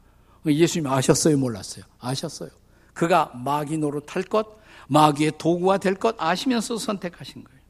예수님 0.47 0.88
아셨어요? 0.88 1.38
몰랐어요? 1.38 1.85
아셨어요. 2.01 2.51
그가 2.94 3.31
마귀 3.33 3.79
노릇할 3.79 4.25
것, 4.25 4.59
마귀의 4.88 5.35
도구가 5.38 5.79
될 5.79 5.94
것 5.94 6.16
아시면서 6.18 6.79
선택하신 6.79 7.44
거예요. 7.44 7.61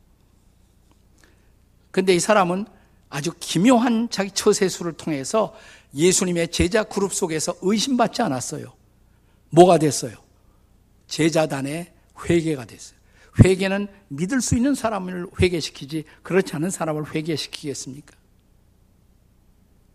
근데 1.91 2.15
이 2.15 2.19
사람은 2.19 2.65
아주 3.11 3.31
기묘한 3.39 4.09
자기 4.11 4.31
처세수를 4.31 4.95
통해서 4.95 5.55
예수님의 5.95 6.49
제자 6.49 6.83
그룹 6.83 7.13
속에서 7.13 7.55
의심받지 7.61 8.23
않았어요. 8.23 8.73
뭐가 9.51 9.77
됐어요? 9.77 10.17
제자단의 11.09 11.94
회개가 12.23 12.65
됐어요. 12.65 12.99
회개는 13.43 13.89
믿을 14.09 14.41
수 14.41 14.57
있는 14.57 14.75
사람을 14.75 15.27
회개시키지 15.41 16.05
그렇지 16.23 16.55
않은 16.57 16.71
사람을 16.71 17.15
회개시키겠습니까? 17.15 18.15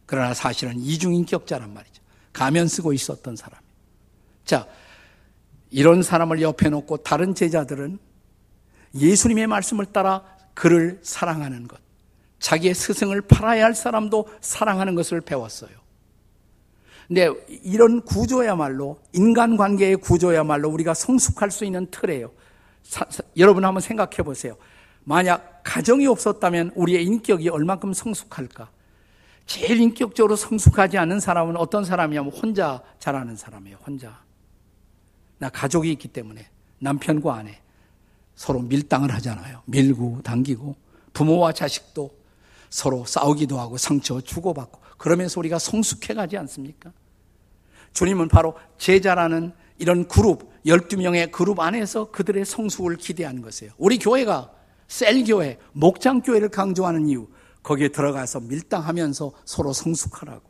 그러나 0.05 0.33
사실은 0.33 0.79
이중인격자란 0.79 1.73
말이죠. 1.73 2.01
가면 2.33 2.67
쓰고 2.67 2.93
있었던 2.93 3.35
사람. 3.35 3.59
자, 4.43 4.67
이런 5.69 6.01
사람을 6.01 6.41
옆에 6.41 6.69
놓고 6.69 6.97
다른 6.97 7.35
제자들은 7.35 7.99
예수님의 8.95 9.47
말씀을 9.47 9.85
따라 9.85 10.25
그를 10.53 10.99
사랑하는 11.03 11.67
것, 11.67 11.79
자기의 12.39 12.73
스승을 12.73 13.21
팔아야 13.21 13.65
할 13.65 13.75
사람도 13.75 14.27
사랑하는 14.41 14.95
것을 14.95 15.21
배웠어요. 15.21 15.78
근데 17.09 17.27
이런 17.63 18.01
구조야말로 18.01 18.99
인간관계의 19.13 19.97
구조야말로 19.97 20.69
우리가 20.69 20.93
성숙할 20.93 21.49
수 21.49 21.65
있는 21.65 21.87
틀이에요. 21.89 22.31
사, 22.83 23.03
사, 23.09 23.23
여러분 23.35 23.65
한번 23.65 23.81
생각해 23.81 24.17
보세요. 24.17 24.55
만약 25.03 25.61
가정이 25.63 26.05
없었다면 26.05 26.73
우리의 26.75 27.03
인격이 27.05 27.49
얼만큼 27.49 27.93
성숙할까? 27.93 28.69
제일 29.47 29.81
인격적으로 29.81 30.35
성숙하지 30.35 30.99
않은 30.99 31.19
사람은 31.19 31.57
어떤 31.57 31.83
사람이냐면 31.83 32.31
혼자 32.31 32.83
자라는 32.99 33.35
사람이에요. 33.35 33.77
혼자. 33.85 34.21
나 35.39 35.49
가족이 35.49 35.91
있기 35.93 36.09
때문에 36.09 36.47
남편과 36.77 37.33
아내 37.33 37.59
서로 38.35 38.59
밀당을 38.59 39.11
하잖아요. 39.15 39.63
밀고 39.65 40.21
당기고 40.23 40.75
부모와 41.13 41.53
자식도 41.53 42.11
서로 42.69 43.03
싸우기도 43.05 43.59
하고 43.59 43.77
상처 43.77 44.21
주고받고 44.21 44.79
그러면서 44.99 45.39
우리가 45.39 45.57
성숙해 45.57 46.13
가지 46.13 46.37
않습니까? 46.37 46.91
주님은 47.93 48.27
바로 48.27 48.55
제자라는 48.77 49.53
이런 49.77 50.07
그룹, 50.07 50.49
12명의 50.65 51.31
그룹 51.31 51.59
안에서 51.59 52.11
그들의 52.11 52.45
성숙을 52.45 52.97
기대하는 52.97 53.41
것이에요. 53.41 53.73
우리 53.77 53.97
교회가 53.97 54.51
셀교회, 54.87 55.57
목장교회를 55.73 56.49
강조하는 56.49 57.07
이유, 57.07 57.27
거기에 57.63 57.89
들어가서 57.89 58.41
밀당하면서 58.41 59.31
서로 59.45 59.73
성숙하라고. 59.73 60.49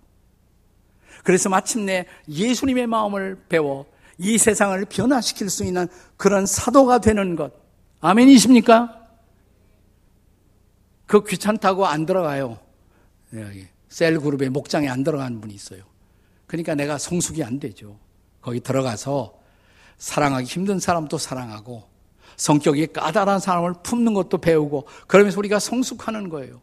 그래서 1.23 1.49
마침내 1.49 2.06
예수님의 2.30 2.88
마음을 2.88 3.38
배워 3.49 3.86
이 4.17 4.38
세상을 4.38 4.84
변화시킬 4.86 5.49
수 5.49 5.63
있는 5.63 5.88
그런 6.17 6.45
사도가 6.45 6.99
되는 6.99 7.36
것. 7.36 7.54
아멘이십니까? 8.02 8.95
그 11.06 11.23
귀찮다고 11.23 11.86
안 11.86 12.06
들어가요. 12.06 12.60
셀그룹의 13.89 14.49
목장에 14.49 14.88
안 14.88 15.04
들어가는 15.04 15.41
분이 15.41 15.54
있어요. 15.54 15.84
그러니까 16.49 16.73
내가 16.73 16.97
성숙이 16.97 17.43
안 17.43 17.59
되죠. 17.59 17.99
거기 18.41 18.59
들어가서 18.59 19.35
사랑하기 19.99 20.47
힘든 20.47 20.79
사람도 20.79 21.19
사랑하고 21.19 21.83
성격이 22.38 22.88
까다로운 22.88 23.39
사람을 23.39 23.75
품는 23.83 24.15
것도 24.15 24.39
배우고 24.39 24.88
그러면서 25.05 25.38
우리가 25.38 25.59
성숙하는 25.59 26.27
거예요. 26.29 26.59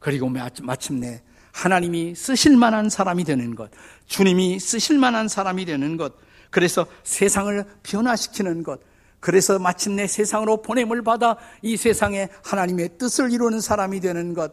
그리고 0.00 0.30
마침내 0.62 1.22
하나님이 1.52 2.14
쓰실 2.14 2.58
만한 2.58 2.90
사람이 2.90 3.24
되는 3.24 3.54
것, 3.54 3.70
주님이 4.04 4.60
쓰실 4.60 4.98
만한 4.98 5.28
사람이 5.28 5.64
되는 5.64 5.96
것, 5.96 6.12
그래서 6.50 6.84
세상을 7.04 7.64
변화시키는 7.84 8.64
것, 8.64 8.80
그래서 9.18 9.58
마침내 9.58 10.06
세상으로 10.06 10.60
보냄을 10.60 11.00
받아 11.00 11.38
이 11.62 11.78
세상에 11.78 12.28
하나님의 12.42 12.98
뜻을 12.98 13.32
이루는 13.32 13.62
사람이 13.62 14.00
되는 14.00 14.34
것, 14.34 14.52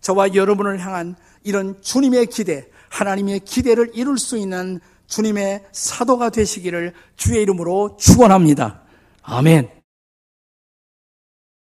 저와 0.00 0.34
여러분을 0.34 0.78
향한 0.80 1.14
이런 1.42 1.78
주님의 1.82 2.26
기대, 2.26 2.70
하나님의 2.96 3.40
기대를 3.40 3.90
이룰 3.94 4.18
수 4.18 4.38
있는 4.38 4.80
주님의 5.06 5.64
사도가 5.72 6.30
되시기를 6.30 6.94
주의 7.16 7.42
이름으로 7.42 7.96
축원합니다. 7.98 8.82
아멘. 9.22 9.75